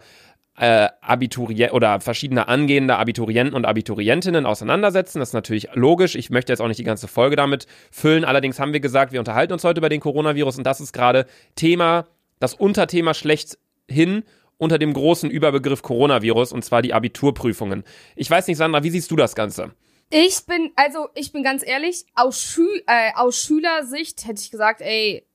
äh, 0.58 0.90
Abiturien 1.02 1.72
oder 1.72 2.00
verschiedene 2.00 2.48
angehende 2.48 2.98
Abiturienten 2.98 3.56
und 3.56 3.66
Abiturientinnen 3.66 4.46
auseinandersetzen. 4.46 5.20
Das 5.20 5.30
ist 5.30 5.34
natürlich 5.34 5.70
logisch. 5.74 6.16
Ich 6.16 6.30
möchte 6.30 6.52
jetzt 6.52 6.60
auch 6.60 6.68
nicht 6.68 6.80
die 6.80 6.84
ganze 6.84 7.08
Folge 7.08 7.36
damit 7.36 7.68
füllen. 7.92 8.26
Allerdings 8.26 8.60
haben 8.60 8.74
wir 8.74 8.80
gesagt, 8.80 9.12
wir 9.12 9.20
unterhalten 9.20 9.54
uns 9.54 9.64
heute 9.64 9.80
über 9.80 9.90
den 9.90 10.00
Coronavirus 10.00 10.58
und 10.58 10.66
das 10.66 10.82
ist 10.82 10.94
gerade 10.94 11.26
Thema, 11.56 12.08
das 12.40 12.54
Unterthema 12.54 13.14
schlechthin 13.14 14.24
unter 14.58 14.78
dem 14.78 14.94
großen 14.94 15.30
Überbegriff 15.30 15.82
Coronavirus 15.82 16.52
und 16.52 16.64
zwar 16.66 16.82
die 16.82 16.94
Abiturprüfungen. 16.94 17.84
Ich 18.16 18.30
weiß 18.30 18.48
nicht, 18.48 18.58
Sandra, 18.58 18.84
wie 18.84 18.90
siehst 18.90 19.10
du 19.10 19.16
das 19.16 19.36
Ganze? 19.36 19.72
Ich 20.14 20.46
bin, 20.46 20.74
also 20.76 21.08
ich 21.16 21.32
bin 21.32 21.42
ganz 21.42 21.66
ehrlich, 21.66 22.06
aus, 22.16 22.42
Schü 22.42 22.68
äh, 22.86 23.14
aus 23.16 23.38
Schülersicht 23.38 24.28
hätte 24.28 24.42
ich 24.42 24.52
gesagt, 24.52 24.82
ey, 24.82 25.26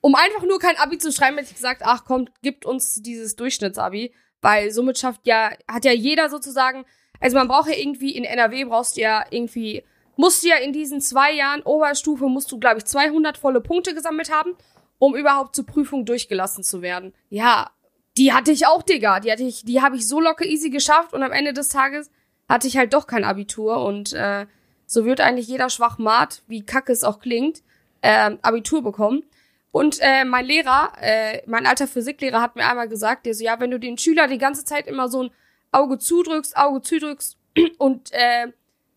um 0.00 0.14
einfach 0.14 0.42
nur 0.42 0.60
kein 0.60 0.76
Abi 0.76 0.98
zu 0.98 1.10
schreiben, 1.10 1.36
hätte 1.36 1.48
ich 1.50 1.56
gesagt, 1.56 1.82
ach 1.84 2.04
komm, 2.04 2.28
gibt 2.40 2.64
uns 2.64 3.02
dieses 3.02 3.34
Durchschnittsabi. 3.34 4.14
Weil 4.40 4.70
somit 4.70 4.98
schafft 4.98 5.26
ja, 5.26 5.50
hat 5.68 5.84
ja 5.84 5.92
jeder 5.92 6.28
sozusagen, 6.30 6.84
also 7.20 7.36
man 7.36 7.48
braucht 7.48 7.68
ja 7.68 7.76
irgendwie, 7.76 8.14
in 8.14 8.24
NRW 8.24 8.64
brauchst 8.64 8.96
du 8.96 9.00
ja 9.00 9.24
irgendwie, 9.30 9.84
musst 10.16 10.44
du 10.44 10.48
ja 10.48 10.56
in 10.56 10.72
diesen 10.72 11.00
zwei 11.00 11.32
Jahren 11.32 11.62
Oberstufe, 11.62 12.28
musst 12.28 12.50
du, 12.52 12.60
glaube 12.60 12.78
ich, 12.78 12.84
200 12.84 13.36
volle 13.36 13.60
Punkte 13.60 13.92
gesammelt 13.92 14.32
haben, 14.32 14.54
um 14.98 15.16
überhaupt 15.16 15.56
zur 15.56 15.66
Prüfung 15.66 16.04
durchgelassen 16.04 16.62
zu 16.62 16.80
werden. 16.80 17.12
Ja, 17.28 17.70
die 18.16 18.32
hatte 18.32 18.52
ich 18.52 18.66
auch, 18.66 18.82
Digga. 18.82 19.18
Die 19.18 19.32
hatte 19.32 19.44
ich, 19.44 19.64
die 19.64 19.80
habe 19.80 19.96
ich 19.96 20.06
so 20.06 20.20
locker 20.20 20.44
easy 20.44 20.70
geschafft 20.70 21.12
und 21.12 21.24
am 21.24 21.32
Ende 21.32 21.52
des 21.52 21.70
Tages 21.70 22.10
hatte 22.52 22.68
ich 22.68 22.76
halt 22.76 22.92
doch 22.92 23.06
kein 23.06 23.24
Abitur 23.24 23.82
und 23.82 24.12
äh, 24.12 24.44
so 24.84 25.06
wird 25.06 25.22
eigentlich 25.22 25.48
jeder 25.48 25.70
Schwachmat, 25.70 26.42
wie 26.48 26.66
kacke 26.66 26.92
es 26.92 27.02
auch 27.02 27.18
klingt, 27.18 27.62
äh, 28.02 28.36
Abitur 28.42 28.82
bekommen. 28.82 29.22
Und 29.70 30.00
äh, 30.02 30.26
mein 30.26 30.44
Lehrer, 30.44 30.92
äh, 31.00 31.40
mein 31.46 31.64
alter 31.64 31.86
Physiklehrer 31.86 32.42
hat 32.42 32.56
mir 32.56 32.68
einmal 32.68 32.90
gesagt, 32.90 33.24
der 33.24 33.32
so, 33.32 33.42
ja, 33.42 33.58
wenn 33.58 33.70
du 33.70 33.80
den 33.80 33.96
Schüler 33.96 34.28
die 34.28 34.36
ganze 34.36 34.66
Zeit 34.66 34.86
immer 34.86 35.08
so 35.08 35.22
ein 35.22 35.30
Auge 35.70 35.96
zudrückst, 35.96 36.54
Auge 36.58 36.82
zudrückst 36.82 37.38
und 37.78 38.12
äh, 38.12 38.48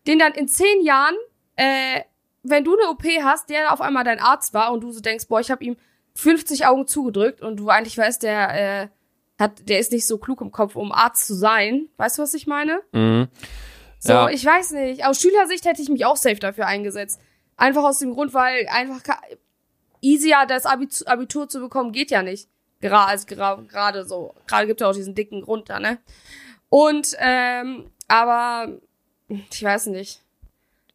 den 0.06 0.18
dann 0.18 0.34
in 0.34 0.48
zehn 0.48 0.84
Jahren, 0.84 1.16
äh, 1.56 2.02
wenn 2.42 2.62
du 2.62 2.76
eine 2.76 2.90
OP 2.90 3.04
hast, 3.22 3.48
der 3.48 3.72
auf 3.72 3.80
einmal 3.80 4.04
dein 4.04 4.20
Arzt 4.20 4.52
war 4.52 4.70
und 4.70 4.82
du 4.82 4.92
so 4.92 5.00
denkst, 5.00 5.28
boah, 5.28 5.40
ich 5.40 5.50
habe 5.50 5.64
ihm 5.64 5.78
50 6.14 6.66
Augen 6.66 6.86
zugedrückt 6.86 7.40
und 7.40 7.56
du 7.56 7.70
eigentlich 7.70 7.96
weißt, 7.96 8.22
der 8.22 8.82
äh, 8.82 8.88
hat, 9.38 9.68
der 9.68 9.78
ist 9.78 9.92
nicht 9.92 10.06
so 10.06 10.18
klug 10.18 10.40
im 10.40 10.50
Kopf, 10.50 10.76
um 10.76 10.92
Arzt 10.92 11.26
zu 11.26 11.34
sein. 11.34 11.88
Weißt 11.96 12.18
du, 12.18 12.22
was 12.22 12.34
ich 12.34 12.46
meine? 12.46 12.80
Mhm. 12.92 13.28
So, 13.98 14.12
ja. 14.12 14.28
ich 14.28 14.44
weiß 14.44 14.72
nicht. 14.72 15.04
Aus 15.04 15.20
Schülersicht 15.20 15.64
hätte 15.64 15.82
ich 15.82 15.88
mich 15.88 16.04
auch 16.04 16.16
safe 16.16 16.36
dafür 16.36 16.66
eingesetzt. 16.66 17.20
Einfach 17.56 17.84
aus 17.84 17.98
dem 17.98 18.12
Grund, 18.12 18.34
weil 18.34 18.66
einfach 18.68 19.00
easier 20.00 20.44
das 20.46 20.66
Abitur 20.66 21.48
zu 21.48 21.60
bekommen 21.60 21.92
geht 21.92 22.10
ja 22.10 22.22
nicht. 22.22 22.48
Gerade 22.80 23.08
als 23.08 23.26
gerade 23.26 24.04
so. 24.04 24.34
Gerade 24.46 24.66
gibt 24.66 24.80
ja 24.80 24.88
auch 24.88 24.94
diesen 24.94 25.14
dicken 25.14 25.42
Grund 25.42 25.70
da, 25.70 25.80
ne? 25.80 25.98
Und 26.68 27.16
ähm, 27.18 27.90
aber 28.06 28.78
ich 29.28 29.62
weiß 29.62 29.86
nicht. 29.86 30.22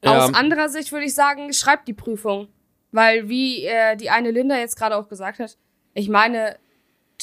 Ja. 0.03 0.25
Aus 0.25 0.33
anderer 0.33 0.69
Sicht 0.69 0.91
würde 0.91 1.05
ich 1.05 1.13
sagen, 1.13 1.53
schreibt 1.53 1.87
die 1.87 1.93
Prüfung, 1.93 2.47
weil 2.91 3.29
wie 3.29 3.65
äh, 3.65 3.95
die 3.95 4.09
eine 4.09 4.31
Linda 4.31 4.57
jetzt 4.57 4.75
gerade 4.75 4.95
auch 4.95 5.07
gesagt 5.07 5.39
hat, 5.39 5.57
ich 5.93 6.09
meine, 6.09 6.57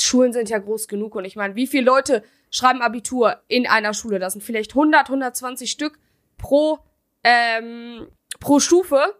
Schulen 0.00 0.32
sind 0.32 0.48
ja 0.50 0.58
groß 0.58 0.88
genug 0.88 1.14
und 1.14 1.24
ich 1.24 1.36
meine, 1.36 1.54
wie 1.54 1.66
viele 1.66 1.84
Leute 1.84 2.22
schreiben 2.50 2.82
Abitur 2.82 3.36
in 3.48 3.66
einer 3.66 3.94
Schule? 3.94 4.18
Das 4.18 4.32
sind 4.32 4.42
vielleicht 4.42 4.72
100, 4.72 5.08
120 5.08 5.70
Stück 5.70 5.98
pro 6.36 6.78
ähm, 7.24 8.06
pro 8.40 8.60
Stufe 8.60 9.14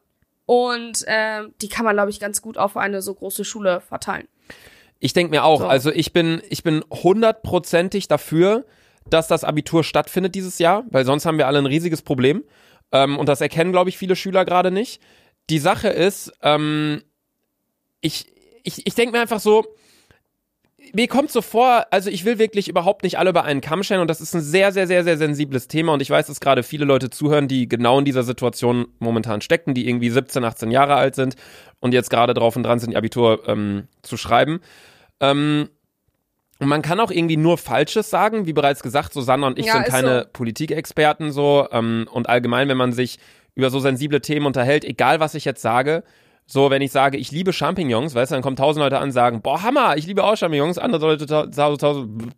und 0.47 1.07
äh, 1.07 1.43
die 1.61 1.69
kann 1.69 1.85
man, 1.85 1.95
glaube 1.95 2.11
ich, 2.11 2.21
ganz 2.21 2.41
gut 2.41 2.57
auf 2.57 2.77
eine 2.77 3.03
so 3.03 3.15
große 3.15 3.45
Schule 3.45 3.81
verteilen. 3.81 4.29
Ich 5.01 5.13
denke 5.13 5.31
mir 5.31 5.45
auch, 5.45 5.61
so. 5.61 5.67
also 5.67 5.93
ich 5.93 6.13
bin, 6.13 6.43
ich 6.49 6.63
bin 6.63 6.85
hundertprozentig 6.91 8.09
dafür, 8.09 8.65
dass 9.07 9.29
das 9.29 9.45
Abitur 9.45 9.85
stattfindet 9.85 10.35
dieses 10.35 10.59
Jahr, 10.59 10.85
weil 10.91 11.05
sonst 11.05 11.27
haben 11.27 11.39
wir 11.39 11.47
alle 11.47 11.59
ein 11.59 11.67
riesiges 11.67 12.03
Problem. 12.03 12.45
Ähm, 12.93 13.19
und 13.19 13.29
das 13.29 13.41
erkennen, 13.41 13.73
glaube 13.73 13.91
ich, 13.91 13.99
viele 13.99 14.17
Schüler 14.17 14.45
gerade 14.45 14.71
nicht. 14.71 15.01
Die 15.51 15.59
Sache 15.59 15.89
ist, 15.89 16.33
ähm, 16.43 17.03
ich, 18.01 18.27
ich, 18.65 18.87
ich 18.87 18.95
denke 18.95 19.13
mir 19.13 19.21
einfach 19.21 19.41
so, 19.41 19.65
mir 20.95 21.09
kommt 21.09 21.31
so 21.31 21.43
vor, 21.43 21.87
also 21.91 22.11
ich 22.11 22.25
will 22.25 22.39
wirklich 22.39 22.69
überhaupt 22.69 23.03
nicht 23.03 23.19
alle 23.19 23.31
über 23.31 23.45
einen 23.45 23.61
Kamm 23.61 23.83
stellen 23.83 24.01
und 24.01 24.09
das 24.09 24.21
ist 24.21 24.35
ein 24.35 24.41
sehr, 24.41 24.73
sehr, 24.73 24.87
sehr, 24.87 25.05
sehr 25.05 25.17
sensibles 25.17 25.69
Thema 25.69 25.93
und 25.93 26.03
ich 26.03 26.11
weiß, 26.11 26.27
dass 26.27 26.41
gerade 26.41 26.63
viele 26.63 26.85
Leute 26.85 27.11
zuhören, 27.11 27.49
die 27.49 27.69
genau 27.69 27.99
in 27.99 28.05
dieser 28.05 28.23
Situation 28.23 28.89
momentan 28.99 29.41
stecken, 29.41 29.75
die 29.75 29.89
irgendwie 29.89 30.11
17, 30.11 30.45
18 30.45 30.71
Jahre 30.71 30.95
alt 30.95 31.15
sind 31.15 31.37
und 31.81 31.95
jetzt 31.95 32.11
gerade 32.11 32.35
drauf 32.35 32.57
und 32.57 32.63
dran 32.63 32.79
sind, 32.79 32.93
ihr 32.93 32.99
Abitur 32.99 33.49
ähm, 33.49 33.89
zu 34.03 34.17
schreiben. 34.17 34.61
Ähm, 35.21 35.69
und 36.61 36.69
man 36.69 36.83
kann 36.83 36.99
auch 37.01 37.11
irgendwie 37.11 37.37
nur 37.37 37.57
Falsches 37.57 38.11
sagen, 38.11 38.47
wie 38.47 38.53
bereits 38.53 38.83
gesagt, 38.83 39.13
Susanne 39.13 39.47
und 39.47 39.59
ich 39.59 39.67
ja, 39.67 39.75
sind 39.75 39.87
keine 39.87 40.23
so. 40.23 40.29
Politikexperten 40.33 41.31
so 41.31 41.69
ähm, 41.71 42.07
und 42.11 42.29
allgemein, 42.29 42.69
wenn 42.69 42.77
man 42.77 42.93
sich 42.93 43.19
über 43.55 43.71
so 43.71 43.81
sensible 43.81 44.21
Themen 44.21 44.47
unterhält, 44.47 44.85
egal 44.85 45.21
was 45.21 45.35
ich 45.35 45.45
jetzt 45.45 45.63
sage, 45.63 46.03
so, 46.51 46.71
wenn 46.71 46.81
ich 46.81 46.93
sage, 46.93 47.19
ich 47.19 47.31
liebe 47.31 47.53
Champignons, 47.53 48.15
weißt 48.15 48.31
du, 48.31 48.37
dann 48.37 48.43
kommen 48.43 48.57
tausend 48.57 48.83
Leute 48.83 48.97
an 48.97 49.05
und 49.05 49.13
sagen, 49.13 49.43
boah, 49.43 49.63
Hammer, 49.63 49.99
ich 49.99 50.07
liebe 50.07 50.25
auch 50.25 50.35
Champignons. 50.35 50.79
Andere 50.79 51.07
Leute, 51.07 51.27
tausend, 51.27 51.79
tausend, 51.79 52.33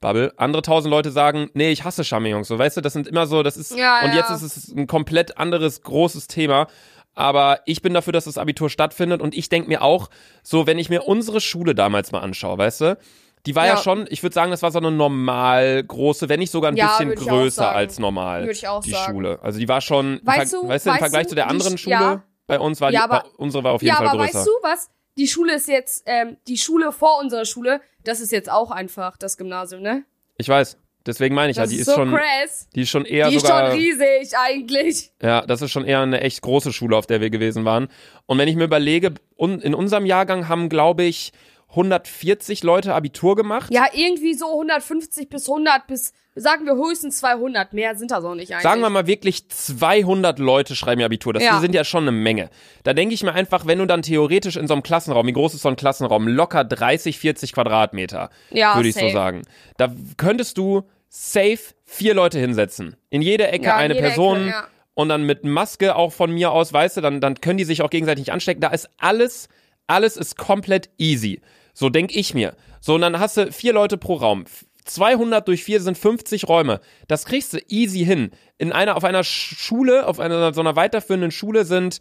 Bubble. 0.00 0.32
Andere 0.36 0.62
tausend 0.62 0.92
Leute 0.92 1.10
sagen, 1.10 1.50
nee, 1.52 1.72
ich 1.72 1.82
hasse 1.82 2.04
Champignons. 2.04 2.46
So, 2.46 2.56
weißt 2.56 2.76
du, 2.76 2.80
das 2.82 2.92
sind 2.92 3.08
immer 3.08 3.26
so, 3.26 3.42
das 3.42 3.56
ist, 3.56 3.76
ja, 3.76 4.04
und 4.04 4.10
ja. 4.10 4.18
jetzt 4.18 4.30
ist 4.30 4.42
es 4.42 4.68
ein 4.72 4.86
komplett 4.86 5.38
anderes, 5.38 5.82
großes 5.82 6.28
Thema. 6.28 6.68
Aber 7.16 7.58
ich 7.66 7.82
bin 7.82 7.92
dafür, 7.94 8.12
dass 8.12 8.26
das 8.26 8.38
Abitur 8.38 8.70
stattfindet 8.70 9.20
und 9.20 9.36
ich 9.36 9.48
denke 9.48 9.68
mir 9.68 9.82
auch, 9.82 10.08
so, 10.44 10.68
wenn 10.68 10.78
ich 10.78 10.88
mir 10.88 11.02
unsere 11.08 11.40
Schule 11.40 11.74
damals 11.74 12.12
mal 12.12 12.20
anschaue, 12.20 12.58
weißt 12.58 12.80
du, 12.80 12.98
die 13.44 13.56
war 13.56 13.66
ja, 13.66 13.74
ja 13.74 13.76
schon, 13.76 14.06
ich 14.08 14.22
würde 14.22 14.34
sagen, 14.34 14.52
das 14.52 14.62
war 14.62 14.70
so 14.70 14.78
eine 14.78 14.92
normal 14.92 15.82
große, 15.82 16.28
wenn 16.28 16.38
nicht 16.38 16.52
sogar 16.52 16.70
ein 16.70 16.76
ja, 16.76 16.96
bisschen 16.96 17.16
größer 17.16 17.72
als 17.72 17.98
normal. 17.98 18.42
Würde 18.42 18.52
ich 18.52 18.68
auch 18.68 18.84
die 18.84 18.92
sagen. 18.92 19.12
Schule. 19.12 19.40
Also 19.42 19.58
die 19.58 19.68
war 19.68 19.80
schon, 19.80 20.20
weißt 20.22 20.52
du, 20.52 20.68
weißt 20.68 20.86
du, 20.86 20.90
im 20.90 20.96
Vergleich 20.96 21.24
du, 21.24 21.30
zu 21.30 21.34
der 21.34 21.50
anderen 21.50 21.76
Schule. 21.76 21.96
Ja 21.96 22.22
bei 22.58 22.60
uns 22.60 22.80
war 22.80 22.90
die, 22.90 22.96
ja, 22.96 23.04
aber, 23.04 23.24
unsere 23.36 23.64
war 23.64 23.72
auf 23.72 23.82
jeden 23.82 23.94
ja, 23.94 23.96
Fall 23.96 24.16
größer. 24.16 24.24
Ja, 24.24 24.28
aber 24.28 24.38
weißt 24.38 24.46
du 24.46 24.52
was? 24.62 24.90
Die 25.16 25.26
Schule 25.26 25.54
ist 25.54 25.68
jetzt, 25.68 26.04
ähm, 26.06 26.36
die 26.46 26.56
Schule 26.56 26.92
vor 26.92 27.18
unserer 27.20 27.44
Schule, 27.44 27.80
das 28.04 28.20
ist 28.20 28.32
jetzt 28.32 28.50
auch 28.50 28.70
einfach 28.70 29.16
das 29.16 29.36
Gymnasium, 29.36 29.82
ne? 29.82 30.04
Ich 30.36 30.48
weiß. 30.48 30.78
Deswegen 31.04 31.34
meine 31.34 31.50
ich 31.50 31.56
das 31.56 31.70
ja, 31.70 31.76
die 31.76 31.80
ist, 31.80 31.88
ist 31.88 31.94
so 31.94 32.00
schon, 32.00 32.12
krass. 32.12 32.68
die 32.74 32.82
ist 32.82 32.90
schon 32.90 33.04
eher 33.04 33.28
die 33.28 33.38
sogar. 33.38 33.72
Die 33.72 33.88
ist 33.88 33.98
schon 33.98 34.02
riesig 34.02 34.38
eigentlich. 34.38 35.12
Ja, 35.20 35.44
das 35.44 35.60
ist 35.60 35.72
schon 35.72 35.84
eher 35.84 36.00
eine 36.00 36.20
echt 36.20 36.42
große 36.42 36.72
Schule, 36.72 36.96
auf 36.96 37.06
der 37.06 37.20
wir 37.20 37.30
gewesen 37.30 37.64
waren. 37.64 37.88
Und 38.26 38.38
wenn 38.38 38.48
ich 38.48 38.54
mir 38.54 38.64
überlege, 38.64 39.14
un, 39.36 39.60
in 39.60 39.74
unserem 39.74 40.06
Jahrgang 40.06 40.48
haben, 40.48 40.68
glaube 40.68 41.02
ich, 41.02 41.32
140 41.70 42.62
Leute 42.62 42.94
Abitur 42.94 43.34
gemacht. 43.34 43.72
Ja, 43.72 43.86
irgendwie 43.92 44.34
so 44.34 44.46
150 44.46 45.28
bis 45.28 45.48
100 45.48 45.86
bis, 45.86 46.12
sagen 46.34 46.64
wir 46.66 46.74
höchstens 46.74 47.18
200. 47.18 47.72
Mehr 47.72 47.94
sind 47.96 48.10
das 48.10 48.24
auch 48.24 48.34
nicht 48.34 48.52
eigentlich. 48.52 48.62
Sagen 48.62 48.80
wir 48.80 48.90
mal 48.90 49.06
wirklich 49.06 49.48
200 49.48 50.38
Leute 50.38 50.74
schreiben 50.74 51.00
ihr 51.00 51.06
Abitur. 51.06 51.32
Das 51.32 51.42
Ja. 51.42 51.60
sind 51.60 51.74
ja 51.74 51.84
schon 51.84 52.04
eine 52.04 52.12
Menge. 52.12 52.50
Da 52.84 52.94
denke 52.94 53.14
ich 53.14 53.22
mir 53.22 53.32
einfach, 53.32 53.66
wenn 53.66 53.78
du 53.78 53.86
dann 53.86 54.02
theoretisch 54.02 54.56
in 54.56 54.66
so 54.66 54.74
einem 54.74 54.82
Klassenraum, 54.82 55.26
wie 55.26 55.32
groß 55.32 55.54
ist 55.54 55.62
so 55.62 55.68
ein 55.68 55.76
Klassenraum? 55.76 56.28
Locker 56.28 56.64
30, 56.64 57.18
40 57.18 57.52
Quadratmeter, 57.52 58.30
Ja, 58.50 58.76
würde 58.76 58.88
ich 58.88 58.94
so 58.94 59.08
sagen. 59.10 59.42
Da 59.76 59.92
könntest 60.16 60.58
du 60.58 60.82
safe 61.08 61.58
vier 61.84 62.14
Leute 62.14 62.38
hinsetzen. 62.38 62.96
In 63.10 63.20
jede 63.22 63.48
Ecke 63.48 63.66
Ja, 63.66 63.74
in 63.76 63.84
eine 63.84 63.94
jede 63.94 64.06
Person. 64.06 64.48
Ecke. 64.48 64.64
Und 64.94 65.08
dann 65.08 65.24
mit 65.24 65.44
Maske 65.44 65.96
auch 65.96 66.12
von 66.12 66.30
mir 66.32 66.50
aus, 66.52 66.72
weißt 66.72 66.98
du, 66.98 67.00
dann, 67.00 67.20
dann 67.22 67.40
können 67.40 67.56
die 67.56 67.64
sich 67.64 67.80
auch 67.82 67.88
gegenseitig 67.90 68.26
nicht 68.26 68.32
anstecken. 68.32 68.60
Da 68.60 68.68
ist 68.68 68.88
alles, 68.98 69.48
alles 69.86 70.16
ist 70.18 70.36
komplett 70.36 70.90
easy. 70.98 71.40
So 71.72 71.88
denk 71.88 72.14
ich 72.14 72.34
mir. 72.34 72.54
So, 72.80 72.96
und 72.96 73.00
dann 73.00 73.18
hast 73.18 73.36
du 73.38 73.50
vier 73.52 73.72
Leute 73.72 73.96
pro 73.96 74.14
Raum. 74.16 74.44
200 74.84 75.46
durch 75.46 75.64
4 75.64 75.80
sind 75.80 75.96
50 75.98 76.48
Räume. 76.48 76.80
Das 77.08 77.24
kriegst 77.24 77.52
du 77.52 77.58
easy 77.68 78.04
hin. 78.04 78.30
In 78.58 78.72
einer, 78.72 78.96
auf 78.96 79.04
einer 79.04 79.22
Sch- 79.22 79.56
Schule, 79.58 80.06
auf 80.06 80.20
einer, 80.20 80.52
so 80.54 80.60
einer 80.60 80.76
weiterführenden 80.76 81.30
Schule 81.30 81.64
sind 81.64 81.98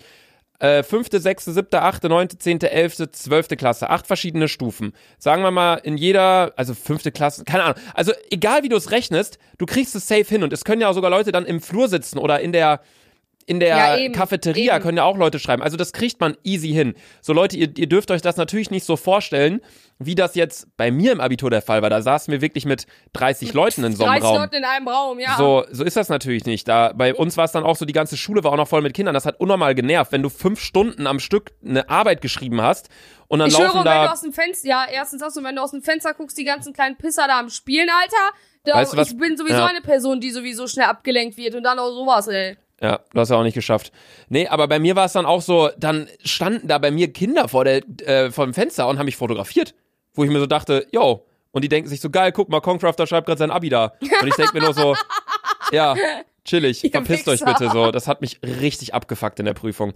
äh, 0.60 0.84
fünfte, 0.84 1.20
sechste, 1.20 1.52
siebte, 1.54 1.82
achte, 1.82 2.08
neunte, 2.08 2.38
zehnte, 2.38 2.70
elfte, 2.70 3.10
zwölfte 3.12 3.58
Klasse. 3.58 3.90
Acht 3.90 4.06
verschiedene 4.06 4.48
Stufen. 4.48 4.94
Sagen 5.18 5.42
wir 5.42 5.50
mal, 5.52 5.76
in 5.76 5.98
jeder, 5.98 6.54
also 6.56 6.76
fünfte 6.76 7.12
Klasse, 7.12 7.44
keine 7.46 7.64
Ahnung. 7.64 7.78
Also 7.96 8.12
egal 8.30 8.62
wie 8.62 8.70
du 8.70 8.76
es 8.76 8.92
rechnest, 8.92 9.40
du 9.58 9.66
kriegst 9.66 9.96
es 9.96 10.08
safe 10.08 10.26
hin. 10.26 10.44
Und 10.44 10.54
es 10.54 10.64
können 10.64 10.82
ja 10.82 10.90
auch 10.90 10.94
sogar 10.94 11.10
Leute 11.10 11.32
dann 11.32 11.46
im 11.46 11.62
Flur 11.62 11.88
sitzen 11.88 12.20
oder 12.20 12.42
in 12.42 12.52
der 12.52 12.82
in 13.48 13.60
der 13.60 13.70
Ja, 13.78 13.98
eben, 13.98 14.14
Cafeteria 14.14 14.76
eben. 14.76 14.84
können 14.84 14.98
ja 14.98 15.04
auch 15.04 15.18
Leute 15.18 15.40
schreiben. 15.40 15.62
Also 15.62 15.78
das 15.78 15.94
kriegt 15.94 16.20
man 16.20 16.36
easy 16.44 16.70
hin. 16.70 16.94
So 17.22 17.34
Leute, 17.34 17.58
ihr, 17.58 17.70
ihr 17.78 17.88
dürft 17.88 18.12
euch 18.12 18.22
das 18.22 18.38
natürlich 18.38 18.72
nicht 18.72 18.86
so 18.86 18.96
vorstellen, 18.98 19.62
wie 20.00 20.16
das 20.16 20.34
jetzt 20.36 20.68
bei 20.78 20.90
mir 20.92 21.12
im 21.12 21.22
Abitur 21.22 21.50
der 21.52 21.62
Fall 21.62 21.82
war. 21.84 21.90
Da 21.92 22.02
saßen 22.02 22.32
wir 22.32 22.42
wirklich 22.42 22.66
mit 22.66 22.88
30 23.14 23.54
Leuten 23.54 23.84
in 23.84 23.94
so 23.96 24.04
einem 24.04 24.14
30 24.22 24.24
Raum. 24.28 24.38
Leute 24.42 24.56
in 24.58 24.64
einem 24.66 24.88
Raum, 24.88 25.20
ja. 25.20 25.36
So, 25.38 25.64
so 25.72 25.84
ist 25.84 25.96
das 25.96 26.10
natürlich 26.10 26.46
nicht. 26.46 26.68
Da, 26.68 26.92
bei 26.94 27.14
uns 27.14 27.38
war 27.38 27.46
es 27.46 27.52
dann 27.52 27.64
auch 27.64 27.76
so, 27.76 27.86
die 27.86 27.94
ganze 27.94 28.18
Schule 28.18 28.44
war 28.44 28.52
auch 28.52 28.58
noch 28.58 28.68
voll 28.68 28.82
mit 28.82 28.94
Kindern. 28.96 29.14
Das 29.14 29.26
hat 29.26 29.40
unnormal 29.40 29.76
genervt, 29.76 30.12
wenn 30.12 30.24
du 30.24 30.30
fünf 30.30 30.60
Stunden 30.60 31.06
am 31.08 31.20
Stück 31.20 31.52
eine 31.64 31.88
Arbeit 31.90 32.22
geschrieben 32.22 32.62
hast 32.62 32.90
und 33.28 33.40
dann 33.40 33.50
ich 33.50 33.54
laufen 33.54 33.66
höre, 33.68 33.74
wenn 33.76 33.84
du 33.84 33.90
da. 34.08 34.12
aus 34.12 34.22
dem 34.22 34.34
Fenster, 34.34 34.68
ja, 34.68 34.86
erstens 34.92 35.22
hast 35.22 35.38
du, 35.38 35.44
wenn 35.44 35.56
du 35.56 35.62
aus 35.62 35.72
dem 35.72 35.84
Fenster 35.84 36.14
guckst, 36.16 36.38
die 36.38 36.46
ganzen 36.46 36.74
kleinen 36.74 36.98
Pisser 36.98 37.28
da 37.28 37.40
am 37.40 37.50
Spielen, 37.50 37.88
Alter. 37.90 38.36
Da, 38.64 38.76
Weißt 38.76 38.94
du 38.94 38.98
was? 38.98 39.12
ich 39.12 39.18
bin 39.18 39.38
sowieso 39.38 39.58
Ja. 39.58 39.66
eine 39.68 39.82
Person, 39.82 40.20
die 40.20 40.30
sowieso 40.32 40.68
schnell 40.68 40.86
abgelenkt 40.86 41.36
wird 41.38 41.56
und 41.56 41.64
dann 41.64 41.80
auch 41.80 41.90
sowas, 41.92 42.28
ey. 42.28 42.58
Ja, 42.82 43.00
du 43.14 43.20
hast 43.20 43.30
ja 43.30 43.38
auch 43.38 43.44
nicht 43.44 43.54
geschafft. 43.54 43.92
Nee, 44.28 44.48
aber 44.48 44.68
bei 44.68 44.80
mir 44.80 44.96
war 44.96 45.06
es 45.06 45.14
dann 45.14 45.26
auch 45.28 45.42
so, 45.42 45.70
dann 45.78 46.08
standen 46.24 46.68
da 46.68 46.80
bei 46.80 46.90
mir 46.90 47.14
Kinder 47.14 47.48
vor, 47.48 47.64
der, 47.64 47.84
äh, 48.02 48.32
vor 48.32 48.46
dem 48.46 48.56
Fenster 48.56 48.88
und 48.88 48.98
haben 48.98 49.06
mich 49.06 49.18
fotografiert. 49.18 49.76
Wo 50.14 50.24
ich 50.24 50.32
mir 50.32 50.40
so 50.40 50.48
dachte, 50.48 50.88
yo. 50.92 51.26
Und 51.52 51.64
die 51.64 51.70
denken 51.70 51.90
sich 51.90 52.02
so, 52.02 52.10
geil, 52.10 52.32
guck 52.32 52.50
mal, 52.50 52.60
Concrafter 52.60 53.06
schreibt 53.06 53.28
gerade 53.28 53.40
sein 53.40 53.52
Abi 53.52 53.70
da. 53.70 53.94
Und 54.22 54.28
ich 54.28 54.36
denke 54.36 54.54
mir 54.54 54.62
nur 54.64 54.74
so, 54.74 54.96
ja, 55.72 55.96
chillig, 56.52 56.82
verpisst 56.92 57.28
euch 57.28 57.42
Wichser. 57.42 57.46
bitte 57.46 57.70
so. 57.72 57.92
Das 57.92 58.08
hat 58.08 58.22
mich 58.22 58.40
richtig 58.44 58.94
abgefuckt 58.94 59.40
in 59.40 59.46
der 59.46 59.54
Prüfung. 59.54 59.94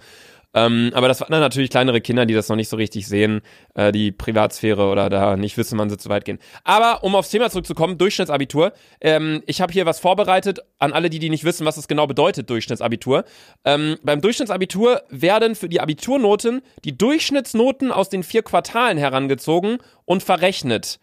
Ähm, 0.56 0.92
aber 0.94 1.10
das 1.10 1.20
waren 1.20 1.32
dann 1.32 1.42
natürlich 1.42 1.70
kleinere 1.70 2.00
Kinder, 2.00 2.26
die 2.26 2.34
das 2.34 2.48
noch 2.48 2.56
nicht 2.56 2.70
so 2.70 2.78
richtig 2.78 3.08
sehen, 3.08 3.42
äh, 3.74 3.92
die 3.92 4.14
Privatsphäre 4.14 4.88
oder 4.88 5.10
da 5.10 5.36
nicht 5.36 5.58
wissen, 5.58 5.78
wann 5.78 5.90
sie 5.90 5.98
zu 5.98 6.08
weit 6.08 6.24
gehen. 6.24 6.40
Aber 6.64 7.04
um 7.04 7.14
aufs 7.14 7.30
Thema 7.30 7.50
zurückzukommen, 7.50 7.98
Durchschnittsabitur. 7.98 8.72
Ähm, 9.02 9.44
ich 9.48 9.60
habe 9.60 9.74
hier 9.74 9.86
was 9.86 10.00
vorbereitet 10.00 10.62
an 10.80 10.94
alle, 10.94 11.10
die, 11.10 11.20
die 11.20 11.30
nicht 11.30 11.44
wissen, 11.44 11.66
was 11.66 11.76
es 11.76 11.90
genau 11.90 12.08
bedeutet, 12.08 12.50
Durchschnittsabitur. 12.50 13.26
Ähm, 13.66 13.98
beim 14.02 14.22
Durchschnittsabitur 14.22 15.04
werden 15.10 15.56
für 15.56 15.68
die 15.68 15.82
Abiturnoten 15.82 16.62
die 16.86 16.98
Durchschnittsnoten 16.98 17.92
aus 17.92 18.08
den 18.08 18.24
vier 18.24 18.42
Quartalen 18.42 18.98
herangezogen 18.98 19.80
und 20.06 20.24
verrechnet. 20.24 21.00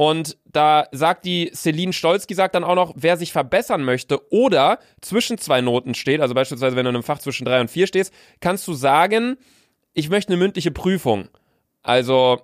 Und 0.00 0.38
da 0.46 0.86
sagt 0.92 1.26
die 1.26 1.50
Celine 1.52 1.92
Stolzki 1.92 2.32
sagt 2.32 2.54
dann 2.54 2.64
auch 2.64 2.74
noch, 2.74 2.94
wer 2.96 3.18
sich 3.18 3.32
verbessern 3.32 3.84
möchte 3.84 4.32
oder 4.32 4.78
zwischen 5.02 5.36
zwei 5.36 5.60
Noten 5.60 5.92
steht, 5.92 6.22
also 6.22 6.32
beispielsweise 6.32 6.74
wenn 6.74 6.84
du 6.84 6.88
in 6.88 6.96
einem 6.96 7.02
Fach 7.02 7.18
zwischen 7.18 7.44
drei 7.44 7.60
und 7.60 7.70
vier 7.70 7.86
stehst, 7.86 8.10
kannst 8.40 8.66
du 8.66 8.72
sagen, 8.72 9.36
ich 9.92 10.08
möchte 10.08 10.32
eine 10.32 10.38
mündliche 10.38 10.70
Prüfung. 10.70 11.28
Also, 11.82 12.40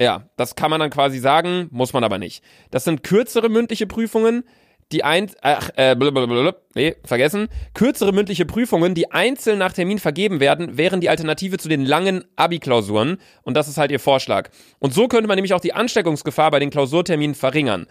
ja, 0.00 0.30
das 0.38 0.56
kann 0.56 0.70
man 0.70 0.80
dann 0.80 0.88
quasi 0.88 1.18
sagen, 1.18 1.68
muss 1.70 1.92
man 1.92 2.02
aber 2.02 2.16
nicht. 2.16 2.42
Das 2.70 2.84
sind 2.84 3.02
kürzere 3.02 3.50
mündliche 3.50 3.86
Prüfungen, 3.86 4.44
die 4.92 5.02
ein, 5.02 5.30
ach, 5.42 5.70
äh, 5.76 5.96
blablabla, 5.96 6.54
nee, 6.74 6.94
vergessen. 7.04 7.48
Kürzere 7.74 8.12
mündliche 8.12 8.46
Prüfungen, 8.46 8.94
die 8.94 9.10
einzeln 9.10 9.58
nach 9.58 9.72
Termin 9.72 9.98
vergeben 9.98 10.38
werden, 10.38 10.78
wären 10.78 11.00
die 11.00 11.08
Alternative 11.08 11.58
zu 11.58 11.68
den 11.68 11.84
langen 11.84 12.24
Abi-Klausuren. 12.36 13.18
Und 13.42 13.54
das 13.56 13.66
ist 13.66 13.78
halt 13.78 13.90
ihr 13.90 13.98
Vorschlag. 13.98 14.50
Und 14.78 14.94
so 14.94 15.08
könnte 15.08 15.26
man 15.26 15.36
nämlich 15.36 15.54
auch 15.54 15.60
die 15.60 15.72
Ansteckungsgefahr 15.72 16.52
bei 16.52 16.60
den 16.60 16.70
Klausurterminen 16.70 17.34
verringern. 17.34 17.86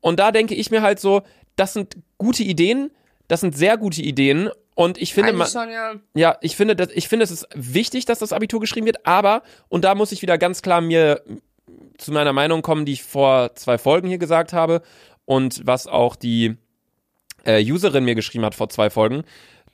Und 0.00 0.18
da 0.18 0.32
denke 0.32 0.54
ich 0.54 0.70
mir 0.70 0.80
halt 0.80 1.00
so, 1.00 1.22
das 1.56 1.74
sind 1.74 1.96
gute 2.16 2.44
Ideen, 2.44 2.90
das 3.26 3.40
sind 3.40 3.56
sehr 3.56 3.76
gute 3.76 4.00
Ideen. 4.00 4.48
Und 4.74 4.96
ich 4.96 5.12
finde, 5.12 5.34
man, 5.34 5.48
schon, 5.48 5.70
ja. 5.70 5.96
ja, 6.14 6.38
ich 6.40 6.56
finde, 6.56 6.76
das, 6.76 6.88
ich 6.94 7.08
finde, 7.08 7.24
es 7.24 7.30
ist 7.30 7.48
wichtig, 7.54 8.06
dass 8.06 8.20
das 8.20 8.32
Abitur 8.32 8.60
geschrieben 8.60 8.86
wird, 8.86 9.04
aber, 9.06 9.42
und 9.68 9.84
da 9.84 9.94
muss 9.94 10.12
ich 10.12 10.22
wieder 10.22 10.38
ganz 10.38 10.62
klar 10.62 10.80
mir 10.80 11.20
zu 11.98 12.12
meiner 12.12 12.32
Meinung 12.32 12.62
kommen, 12.62 12.86
die 12.86 12.92
ich 12.92 13.02
vor 13.02 13.54
zwei 13.56 13.76
Folgen 13.76 14.08
hier 14.08 14.18
gesagt 14.18 14.52
habe 14.52 14.82
und 15.28 15.60
was 15.66 15.86
auch 15.86 16.16
die 16.16 16.56
äh, 17.44 17.62
Userin 17.62 18.04
mir 18.04 18.14
geschrieben 18.14 18.46
hat 18.46 18.54
vor 18.54 18.70
zwei 18.70 18.88
Folgen. 18.88 19.24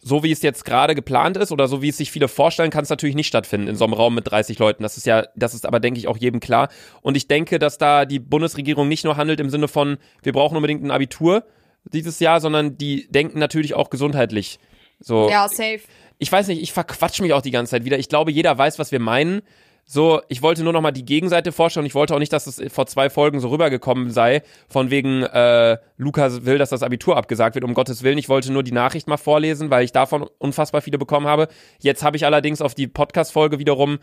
So 0.01 0.25
wie 0.25 0.33
es 0.33 0.43
jetzt 0.43 0.65
gerade 0.65 0.97
geplant 0.97 1.37
ist 1.37 1.53
oder 1.53 1.69
so 1.69 1.81
wie 1.81 1.89
es 1.91 1.97
sich 1.97 2.11
viele 2.11 2.27
vorstellen, 2.27 2.71
kann 2.71 2.83
es 2.83 2.91
natürlich 2.91 3.15
nicht 3.15 3.29
stattfinden 3.29 3.69
in 3.69 3.77
so 3.77 3.85
einem 3.85 3.95
Raum 3.95 4.17
mit 4.17 4.29
30 4.29 4.59
Leuten. 4.59 4.83
Das 4.83 4.97
ist 4.97 5.07
ja, 5.07 5.27
das 5.37 5.55
ist 5.55 5.65
aber, 5.65 5.79
denke 5.79 5.99
ich, 6.01 6.09
auch 6.09 6.17
jedem 6.19 6.41
klar. 6.41 6.69
Und 7.03 7.17
ich 7.17 7.29
denke, 7.29 7.61
dass 7.61 7.79
da 7.79 8.05
die 8.05 8.19
Bundesregierung 8.19 8.89
nicht 8.89 9.05
nur 9.05 9.17
handelt 9.17 9.39
im 9.39 9.49
Sinne 9.49 9.69
von, 9.69 9.97
wir 10.23 10.33
brauchen 10.33 10.57
unbedingt 10.57 10.83
ein 10.83 10.91
Abitur 10.91 11.45
dieses 11.85 12.19
Jahr, 12.19 12.41
sondern 12.41 12.77
die 12.77 13.07
denken 13.11 13.39
natürlich 13.39 13.75
auch 13.75 13.91
gesundheitlich. 13.91 14.59
So, 14.99 15.31
Ja, 15.31 15.49
safe. 15.49 15.81
ich 16.19 16.31
weiß 16.31 16.49
nicht, 16.49 16.61
ich 16.63 16.73
verquatsch 16.73 17.21
mich 17.21 17.33
auch 17.33 17.43
die 17.43 17.53
ganze 17.53 17.71
Zeit 17.71 17.85
wieder. 17.85 17.99
Ich 17.99 18.09
glaube, 18.09 18.33
jeder 18.33 18.59
weiß, 18.59 18.79
was 18.81 18.91
wir 18.91 19.01
meinen. 19.01 19.43
So, 19.87 20.23
ich 20.29 20.41
wollte 20.41 20.65
nur 20.65 20.73
noch 20.73 20.81
mal 20.81 20.93
die 20.93 21.05
Gegenseite 21.05 21.53
vorstellen. 21.53 21.85
Ich 21.85 21.95
wollte 21.95 22.15
auch 22.15 22.19
nicht, 22.19 22.33
dass 22.33 22.47
es 22.47 22.73
vor 22.73 22.87
zwei 22.87 23.11
Folgen 23.11 23.41
so 23.41 23.49
rübergekommen 23.49 24.11
sei, 24.11 24.43
von 24.69 24.91
wegen 24.91 25.23
äh, 25.23 25.77
Lukas 25.99 26.47
will, 26.47 26.57
dass 26.57 26.71
das 26.71 26.83
Abitur 26.83 27.17
abgesagt 27.17 27.55
wird. 27.55 27.65
Um 27.65 27.75
Gottes 27.75 28.03
Willen, 28.03 28.17
ich 28.17 28.31
wollte 28.31 28.51
nur 28.53 28.63
die 28.63 28.73
Nachricht 28.73 29.09
mal 29.09 29.19
vorlesen, 29.19 29.71
weil 29.71 29.85
ich 29.85 29.93
davon 29.93 30.27
unfassbar 30.39 30.81
viele 30.81 30.97
bekommen 30.97 31.27
habe. 31.27 31.49
Jetzt 31.81 32.03
habe 32.03 32.17
ich 32.17 32.25
allerdings 32.25 32.63
auf 32.63 32.75
die 32.75 32.87
Podcast-Folge 32.87 33.59
wiederum 33.59 33.99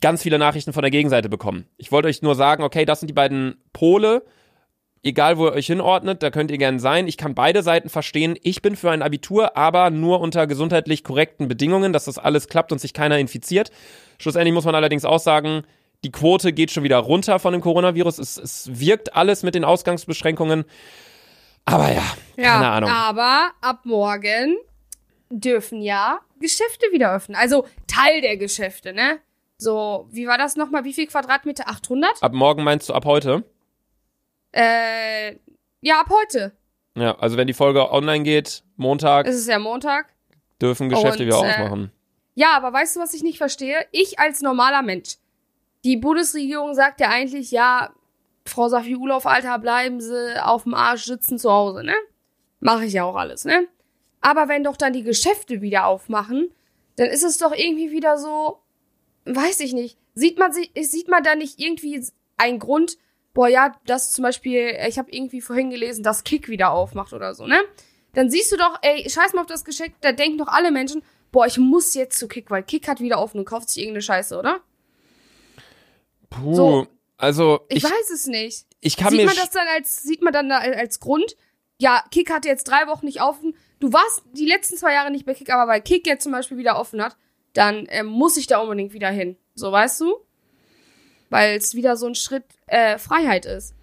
ganz 0.00 0.22
viele 0.22 0.38
Nachrichten 0.38 0.72
von 0.72 0.82
der 0.82 0.90
Gegenseite 0.90 1.28
bekommen. 1.28 1.66
Ich 1.76 1.92
wollte 1.92 2.08
euch 2.08 2.22
nur 2.22 2.34
sagen, 2.34 2.64
okay, 2.64 2.84
das 2.84 3.00
sind 3.00 3.08
die 3.08 3.14
beiden 3.14 3.62
Pole. 3.72 4.24
Egal, 5.02 5.38
wo 5.38 5.46
ihr 5.46 5.52
euch 5.52 5.66
hinordnet, 5.66 6.22
da 6.22 6.30
könnt 6.30 6.50
ihr 6.50 6.58
gern 6.58 6.78
sein. 6.78 7.08
Ich 7.08 7.16
kann 7.16 7.34
beide 7.34 7.62
Seiten 7.62 7.88
verstehen. 7.88 8.38
Ich 8.42 8.60
bin 8.60 8.76
für 8.76 8.90
ein 8.90 9.00
Abitur, 9.02 9.56
aber 9.56 9.88
nur 9.88 10.20
unter 10.20 10.46
gesundheitlich 10.46 11.04
korrekten 11.04 11.48
Bedingungen, 11.48 11.94
dass 11.94 12.04
das 12.04 12.18
alles 12.18 12.48
klappt 12.48 12.70
und 12.70 12.80
sich 12.80 12.92
keiner 12.92 13.18
infiziert. 13.18 13.70
Schlussendlich 14.18 14.52
muss 14.52 14.66
man 14.66 14.74
allerdings 14.74 15.06
auch 15.06 15.18
sagen, 15.18 15.62
die 16.04 16.12
Quote 16.12 16.52
geht 16.52 16.70
schon 16.70 16.82
wieder 16.82 16.98
runter 16.98 17.38
von 17.38 17.52
dem 17.52 17.62
Coronavirus. 17.62 18.18
Es, 18.18 18.36
es 18.36 18.78
wirkt 18.78 19.16
alles 19.16 19.42
mit 19.42 19.54
den 19.54 19.64
Ausgangsbeschränkungen. 19.64 20.64
Aber 21.64 21.90
ja, 21.92 22.02
Ja, 22.36 22.52
keine 22.54 22.68
Ahnung. 22.70 22.90
aber 22.90 23.50
ab 23.62 23.80
morgen 23.84 24.56
dürfen 25.30 25.80
ja 25.80 26.20
Geschäfte 26.40 26.86
wieder 26.92 27.14
öffnen. 27.14 27.36
Also 27.36 27.66
Teil 27.86 28.20
der 28.20 28.36
Geschäfte, 28.36 28.92
ne? 28.92 29.18
So, 29.56 30.08
wie 30.10 30.26
war 30.26 30.36
das 30.38 30.56
nochmal? 30.56 30.84
Wie 30.84 30.92
viel 30.94 31.06
Quadratmeter? 31.06 31.68
800? 31.68 32.22
Ab 32.22 32.32
morgen 32.32 32.64
meinst 32.64 32.88
du 32.88 32.94
ab 32.94 33.04
heute? 33.04 33.44
Äh, 34.52 35.36
ja, 35.80 36.00
ab 36.00 36.10
heute. 36.10 36.52
Ja, 36.96 37.16
also 37.18 37.36
wenn 37.36 37.46
die 37.46 37.52
Folge 37.54 37.90
online 37.92 38.24
geht, 38.24 38.62
Montag, 38.76 39.26
Es 39.26 39.36
ist 39.36 39.48
ja 39.48 39.58
Montag. 39.58 40.06
dürfen 40.60 40.88
Geschäfte 40.88 41.22
und, 41.22 41.26
wieder 41.26 41.36
äh, 41.36 41.52
aufmachen. 41.52 41.92
Ja, 42.34 42.56
aber 42.56 42.72
weißt 42.72 42.96
du, 42.96 43.00
was 43.00 43.14
ich 43.14 43.22
nicht 43.22 43.38
verstehe? 43.38 43.76
Ich 43.92 44.18
als 44.18 44.40
normaler 44.40 44.82
Mensch. 44.82 45.16
Die 45.84 45.96
Bundesregierung 45.96 46.74
sagt 46.74 47.00
ja 47.00 47.08
eigentlich, 47.08 47.50
ja, 47.50 47.90
Frau 48.46 48.68
Safi 48.68 48.96
Ulof, 48.96 49.26
Alter, 49.26 49.58
bleiben 49.58 50.00
Sie 50.00 50.42
auf 50.42 50.64
dem 50.64 50.74
Arsch 50.74 51.04
sitzen 51.04 51.38
zu 51.38 51.50
Hause, 51.50 51.84
ne? 51.84 51.94
Mache 52.58 52.84
ich 52.86 52.92
ja 52.94 53.04
auch 53.04 53.16
alles, 53.16 53.44
ne? 53.44 53.66
Aber 54.20 54.48
wenn 54.48 54.64
doch 54.64 54.76
dann 54.76 54.92
die 54.92 55.02
Geschäfte 55.02 55.62
wieder 55.62 55.86
aufmachen, 55.86 56.52
dann 56.96 57.06
ist 57.08 57.22
es 57.22 57.38
doch 57.38 57.52
irgendwie 57.52 57.90
wieder 57.90 58.18
so, 58.18 58.60
weiß 59.24 59.60
ich 59.60 59.72
nicht. 59.72 59.96
Sieht 60.14 60.38
man, 60.38 60.52
sich- 60.52 60.70
sieht 60.80 61.08
man 61.08 61.22
da 61.22 61.34
nicht 61.34 61.58
irgendwie 61.58 62.04
einen 62.36 62.58
Grund, 62.58 62.98
boah, 63.34 63.48
ja, 63.48 63.74
das 63.86 64.12
zum 64.12 64.22
Beispiel, 64.22 64.76
ich 64.88 64.98
habe 64.98 65.10
irgendwie 65.10 65.40
vorhin 65.40 65.70
gelesen, 65.70 66.02
dass 66.02 66.24
Kick 66.24 66.48
wieder 66.48 66.72
aufmacht 66.72 67.12
oder 67.12 67.34
so, 67.34 67.46
ne? 67.46 67.60
Dann 68.12 68.30
siehst 68.30 68.50
du 68.50 68.56
doch, 68.56 68.76
ey, 68.82 69.08
scheiß 69.08 69.34
mal 69.34 69.42
auf 69.42 69.46
das 69.46 69.64
Geschenk, 69.64 69.94
da 70.00 70.12
denken 70.12 70.38
doch 70.38 70.48
alle 70.48 70.72
Menschen, 70.72 71.02
boah, 71.30 71.46
ich 71.46 71.58
muss 71.58 71.94
jetzt 71.94 72.18
zu 72.18 72.26
Kick, 72.26 72.50
weil 72.50 72.62
Kick 72.62 72.88
hat 72.88 73.00
wieder 73.00 73.20
offen 73.20 73.38
und 73.38 73.44
kauft 73.44 73.70
sich 73.70 73.78
irgendeine 73.82 74.02
Scheiße, 74.02 74.36
oder? 74.36 74.60
Puh, 76.28 76.54
so. 76.54 76.86
also 77.16 77.60
Ich, 77.68 77.78
ich, 77.78 77.84
weiß 77.84 78.10
es 78.12 78.26
nicht. 78.26 78.66
ich 78.80 78.96
kann 78.96 79.10
sieht 79.10 79.20
mir 79.20 79.26
man 79.26 79.36
das 79.36 79.50
dann 79.50 79.66
als, 79.68 80.02
sieht 80.02 80.22
man 80.22 80.32
dann 80.32 80.48
da 80.48 80.58
als 80.58 81.00
Grund? 81.00 81.36
Ja, 81.78 82.04
Kick 82.10 82.30
hatte 82.30 82.48
jetzt 82.48 82.64
drei 82.64 82.86
Wochen 82.88 83.06
nicht 83.06 83.22
offen. 83.22 83.56
Du 83.78 83.92
warst 83.92 84.22
die 84.32 84.46
letzten 84.46 84.76
zwei 84.76 84.92
Jahre 84.92 85.10
nicht 85.10 85.24
bei 85.24 85.34
Kick, 85.34 85.50
aber 85.50 85.70
weil 85.70 85.80
Kick 85.80 86.06
jetzt 86.06 86.24
zum 86.24 86.32
Beispiel 86.32 86.58
wieder 86.58 86.78
offen 86.78 87.02
hat, 87.02 87.16
dann 87.54 87.86
ähm, 87.88 88.06
muss 88.06 88.36
ich 88.36 88.46
da 88.46 88.58
unbedingt 88.58 88.92
wieder 88.92 89.10
hin. 89.10 89.36
So, 89.54 89.72
weißt 89.72 90.00
du? 90.00 90.14
Weil 91.30 91.56
es 91.56 91.74
wieder 91.74 91.96
so 91.96 92.06
ein 92.06 92.14
Schritt 92.14 92.44
äh, 92.66 92.98
Freiheit 92.98 93.46
ist. 93.46 93.74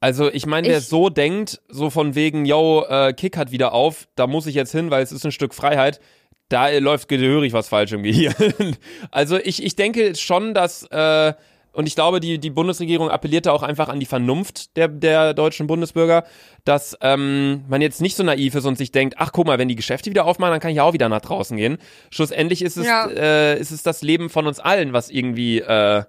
Also 0.00 0.30
ich 0.32 0.46
meine, 0.46 0.68
wer 0.68 0.78
Ich- 0.78 0.86
so 0.88 1.08
denkt, 1.08 1.60
so 1.68 1.88
von 1.90 2.14
wegen, 2.14 2.44
yo, 2.44 2.84
äh, 2.88 3.12
Kick 3.12 3.36
hat 3.36 3.50
wieder 3.52 3.72
auf, 3.72 4.08
da 4.16 4.26
muss 4.26 4.46
ich 4.46 4.54
jetzt 4.54 4.72
hin, 4.72 4.90
weil 4.90 5.02
es 5.02 5.12
ist 5.12 5.24
ein 5.24 5.32
Stück 5.32 5.54
Freiheit, 5.54 6.00
da 6.48 6.68
äh, 6.68 6.80
läuft 6.80 7.08
gehörig 7.08 7.52
was 7.52 7.68
falsch 7.68 7.92
im 7.92 8.02
Gehirn. 8.02 8.76
also 9.10 9.36
ich, 9.38 9.62
ich 9.62 9.76
denke 9.76 10.14
schon, 10.16 10.54
dass, 10.54 10.82
äh, 10.90 11.34
und 11.72 11.86
ich 11.86 11.94
glaube, 11.94 12.18
die, 12.20 12.38
die 12.38 12.50
Bundesregierung 12.50 13.08
appelliert 13.10 13.46
da 13.46 13.52
auch 13.52 13.62
einfach 13.62 13.88
an 13.88 14.00
die 14.00 14.04
Vernunft 14.06 14.76
der, 14.76 14.88
der 14.88 15.32
deutschen 15.34 15.66
Bundesbürger, 15.68 16.24
dass 16.64 16.98
ähm, 17.00 17.64
man 17.68 17.80
jetzt 17.80 18.02
nicht 18.02 18.16
so 18.16 18.24
naiv 18.24 18.54
ist 18.56 18.66
und 18.66 18.76
sich 18.76 18.90
denkt, 18.92 19.14
ach 19.18 19.30
guck 19.32 19.46
mal, 19.46 19.58
wenn 19.58 19.68
die 19.68 19.76
Geschäfte 19.76 20.10
wieder 20.10 20.26
aufmachen, 20.26 20.50
dann 20.52 20.60
kann 20.60 20.72
ich 20.72 20.80
auch 20.80 20.92
wieder 20.92 21.08
nach 21.08 21.22
draußen 21.22 21.56
gehen. 21.56 21.78
Schlussendlich 22.10 22.60
ist 22.60 22.76
es, 22.76 22.86
Ja. 22.86 23.06
äh, 23.08 23.58
ist 23.58 23.70
es 23.70 23.82
das 23.84 24.02
Leben 24.02 24.28
von 24.30 24.46
uns 24.48 24.58
allen, 24.60 24.92
was 24.92 25.08
irgendwie 25.10 25.60
äh, 25.60 26.02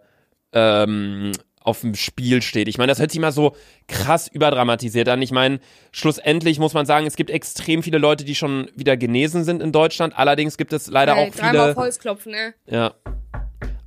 ähm, 0.54 1.32
auf 1.64 1.82
dem 1.82 1.96
Spiel 1.96 2.42
steht. 2.42 2.68
Ich 2.68 2.78
meine, 2.78 2.92
das 2.92 3.00
hört 3.00 3.12
sich 3.12 3.22
mal 3.22 3.32
so 3.32 3.56
krass 3.88 4.28
überdramatisiert 4.28 5.08
an. 5.10 5.22
Ich 5.22 5.32
meine, 5.32 5.60
schlussendlich 5.92 6.60
muss 6.60 6.74
man 6.74 6.86
sagen, 6.86 7.06
es 7.06 7.16
gibt 7.16 7.30
extrem 7.30 7.84
viele 7.84 7.98
Leute, 7.98 8.26
die 8.26 8.36
schon 8.36 8.70
wieder 8.76 8.98
genesen 8.98 9.44
sind 9.44 9.62
in 9.62 9.72
Deutschland. 9.72 10.18
Allerdings 10.18 10.58
gibt 10.58 10.74
es 10.74 10.88
leider 10.88 11.16
Ey, 11.16 11.30
auch 11.30 11.36
dreimal 11.36 11.58
auf 11.58 11.66
viele. 11.68 11.76
Holz 11.76 12.00
klopfen, 12.00 12.32
ne? 12.34 12.54
Ja. 12.68 12.94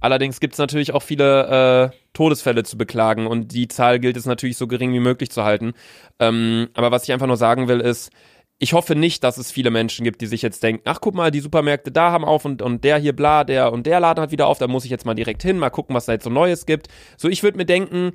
Allerdings 0.01 0.41
gibt 0.41 0.55
es 0.55 0.59
natürlich 0.59 0.93
auch 0.93 1.03
viele 1.03 1.91
äh, 1.93 1.97
Todesfälle 2.13 2.63
zu 2.63 2.79
beklagen 2.79 3.27
und 3.27 3.53
die 3.53 3.67
Zahl 3.69 3.99
gilt 3.99 4.17
es 4.17 4.25
natürlich 4.25 4.57
so 4.57 4.67
gering 4.67 4.93
wie 4.93 5.01
möglich 5.01 5.31
zu 5.31 5.43
halten. 5.45 5.73
Ähm, 6.19 6.69
aber 6.75 6.91
was 6.91 7.05
ich 7.05 7.13
einfach 7.13 7.27
nur 7.27 7.37
sagen 7.37 7.67
will, 7.69 7.81
ist, 7.81 8.11
ich 8.59 8.73
hoffe 8.73 8.95
nicht, 8.95 9.23
dass 9.23 9.37
es 9.37 9.51
viele 9.51 9.71
Menschen 9.71 10.05
gibt, 10.05 10.21
die 10.23 10.27
sich 10.27 10.41
jetzt 10.41 10.63
denken, 10.63 10.83
ach 10.87 11.01
guck 11.01 11.15
mal, 11.15 11.31
die 11.31 11.41
Supermärkte 11.41 11.93
da 11.93 12.11
haben 12.11 12.25
auf 12.25 12.45
und, 12.45 12.63
und 12.63 12.85
der 12.85 12.99
hier 12.99 13.15
bla, 13.15 13.45
der 13.45 13.73
und 13.73 13.87
der 13.87 14.01
Laden 14.01 14.23
hat 14.23 14.31
wieder 14.31 14.47
auf, 14.47 14.59
da 14.59 14.67
muss 14.67 14.85
ich 14.85 14.91
jetzt 14.91 15.05
mal 15.05 15.15
direkt 15.15 15.43
hin, 15.43 15.59
mal 15.59 15.71
gucken, 15.71 15.95
was 15.95 16.07
da 16.07 16.13
jetzt 16.13 16.25
so 16.25 16.31
Neues 16.31 16.65
gibt. 16.65 16.89
So, 17.19 17.29
ich 17.29 17.43
würde 17.43 17.59
mir 17.59 17.67
denken, 17.67 18.13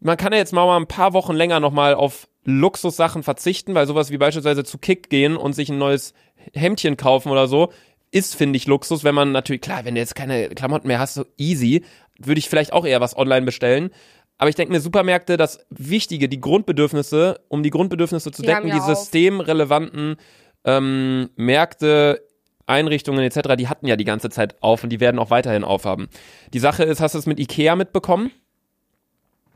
man 0.00 0.16
kann 0.16 0.32
ja 0.32 0.38
jetzt 0.38 0.52
mal 0.52 0.76
ein 0.76 0.86
paar 0.86 1.14
Wochen 1.14 1.34
länger 1.34 1.58
nochmal 1.60 1.94
auf 1.94 2.28
Luxussachen 2.44 3.22
verzichten, 3.22 3.74
weil 3.74 3.86
sowas 3.86 4.10
wie 4.10 4.18
beispielsweise 4.18 4.64
zu 4.64 4.78
Kick 4.78 5.08
gehen 5.08 5.36
und 5.36 5.54
sich 5.54 5.70
ein 5.70 5.78
neues 5.78 6.12
Hemdchen 6.54 6.96
kaufen 6.96 7.30
oder 7.30 7.48
so, 7.48 7.72
ist, 8.10 8.36
finde 8.36 8.56
ich, 8.56 8.66
Luxus, 8.66 9.04
wenn 9.04 9.14
man 9.14 9.32
natürlich, 9.32 9.60
klar, 9.60 9.84
wenn 9.84 9.94
du 9.94 10.00
jetzt 10.00 10.14
keine 10.14 10.48
Klamotten 10.50 10.88
mehr 10.88 10.98
hast, 10.98 11.14
so 11.14 11.24
easy, 11.36 11.84
würde 12.18 12.38
ich 12.38 12.48
vielleicht 12.48 12.72
auch 12.72 12.86
eher 12.86 13.00
was 13.00 13.16
online 13.16 13.44
bestellen. 13.44 13.90
Aber 14.38 14.48
ich 14.48 14.56
denke 14.56 14.72
mir, 14.72 14.80
Supermärkte, 14.80 15.36
das 15.36 15.66
Wichtige, 15.70 16.28
die 16.28 16.40
Grundbedürfnisse, 16.40 17.40
um 17.48 17.62
die 17.62 17.70
Grundbedürfnisse 17.70 18.30
zu 18.30 18.42
Die 18.42 18.46
decken, 18.46 18.68
ja 18.68 18.74
die 18.76 18.80
systemrelevanten 18.80 20.16
ähm, 20.64 21.30
Märkte, 21.36 22.22
Einrichtungen 22.66 23.20
etc., 23.24 23.56
die 23.58 23.68
hatten 23.68 23.86
ja 23.86 23.96
die 23.96 24.04
ganze 24.04 24.30
Zeit 24.30 24.62
auf 24.62 24.84
und 24.84 24.90
die 24.90 25.00
werden 25.00 25.18
auch 25.18 25.30
weiterhin 25.30 25.64
aufhaben. 25.64 26.08
Die 26.52 26.58
Sache 26.58 26.84
ist, 26.84 27.00
hast 27.00 27.14
du 27.14 27.18
es 27.18 27.26
mit 27.26 27.40
Ikea 27.40 27.74
mitbekommen? 27.76 28.30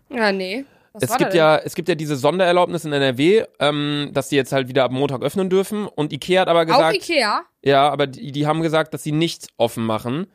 Ja, 0.08 0.32
nee. 0.32 0.64
Was 0.94 1.04
es 1.04 1.16
gibt 1.16 1.32
ja, 1.32 1.56
es 1.56 1.74
gibt 1.74 1.88
ja 1.88 1.94
diese 1.94 2.16
Sondererlaubnis 2.16 2.84
in 2.84 2.92
NRW, 2.92 3.44
ähm, 3.60 4.10
dass 4.12 4.28
die 4.28 4.36
jetzt 4.36 4.52
halt 4.52 4.68
wieder 4.68 4.84
ab 4.84 4.92
Montag 4.92 5.22
öffnen 5.22 5.48
dürfen. 5.48 5.86
Und 5.86 6.12
Ikea 6.12 6.42
hat 6.42 6.48
aber 6.48 6.62
Auch 6.62 6.66
gesagt, 6.66 6.96
Ikea? 6.96 7.42
ja, 7.62 7.88
aber 7.88 8.06
die, 8.06 8.30
die 8.32 8.46
haben 8.46 8.60
gesagt, 8.60 8.92
dass 8.92 9.02
sie 9.02 9.12
nicht 9.12 9.48
offen 9.56 9.84
machen. 9.86 10.26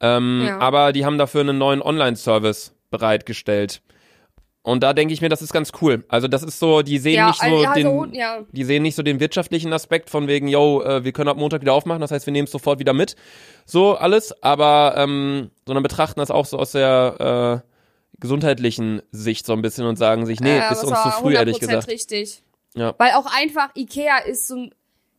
Ähm, 0.00 0.44
Ja. 0.46 0.58
Aber 0.58 0.92
die 0.92 1.04
haben 1.04 1.18
dafür 1.18 1.42
einen 1.42 1.58
neuen 1.58 1.80
Online-Service 1.82 2.74
bereitgestellt. 2.90 3.82
Und 4.62 4.82
da 4.82 4.92
denke 4.92 5.14
ich 5.14 5.22
mir, 5.22 5.30
das 5.30 5.40
ist 5.40 5.54
ganz 5.54 5.72
cool. 5.80 6.04
Also 6.08 6.28
das 6.28 6.42
ist 6.42 6.58
so, 6.58 6.82
die 6.82 6.98
sehen 6.98 7.14
Ja, 7.14 7.28
nicht 7.28 7.40
so 7.40 7.56
also, 7.64 8.04
den, 8.04 8.14
ja. 8.14 8.40
die 8.52 8.64
sehen 8.64 8.82
nicht 8.82 8.94
so 8.94 9.02
den 9.02 9.18
wirtschaftlichen 9.18 9.72
Aspekt 9.72 10.10
von 10.10 10.26
wegen, 10.28 10.48
yo, 10.48 10.82
äh, 10.82 11.02
wir 11.02 11.12
können 11.12 11.28
ab 11.28 11.38
Montag 11.38 11.62
wieder 11.62 11.72
aufmachen, 11.72 12.02
das 12.02 12.10
heißt, 12.10 12.26
wir 12.26 12.32
nehmen 12.32 12.44
es 12.44 12.50
sofort 12.50 12.78
wieder 12.78 12.92
mit. 12.92 13.16
So 13.64 13.94
alles, 13.94 14.34
aber 14.42 14.94
ähm, 14.98 15.50
sondern 15.66 15.82
betrachten 15.82 16.20
das 16.20 16.30
auch 16.30 16.44
so 16.44 16.58
aus 16.58 16.72
der 16.72 17.62
äh, 17.64 18.20
gesundheitlichen 18.20 19.00
Sicht 19.12 19.46
so 19.46 19.54
ein 19.54 19.62
bisschen 19.62 19.86
und 19.86 19.96
sagen 19.96 20.26
sich, 20.26 20.40
nee, 20.40 20.58
Ja, 20.58 20.70
ist 20.70 20.84
uns 20.84 21.02
zu 21.02 21.10
früh, 21.10 21.34
ehrlich 21.34 21.56
100% 21.56 21.60
gesagt. 21.60 21.88
richtig. 21.88 22.42
Ja. 22.74 22.94
Weil 22.98 23.12
auch 23.12 23.26
einfach 23.34 23.74
Ikea 23.74 24.18
ist 24.18 24.46
so 24.46 24.68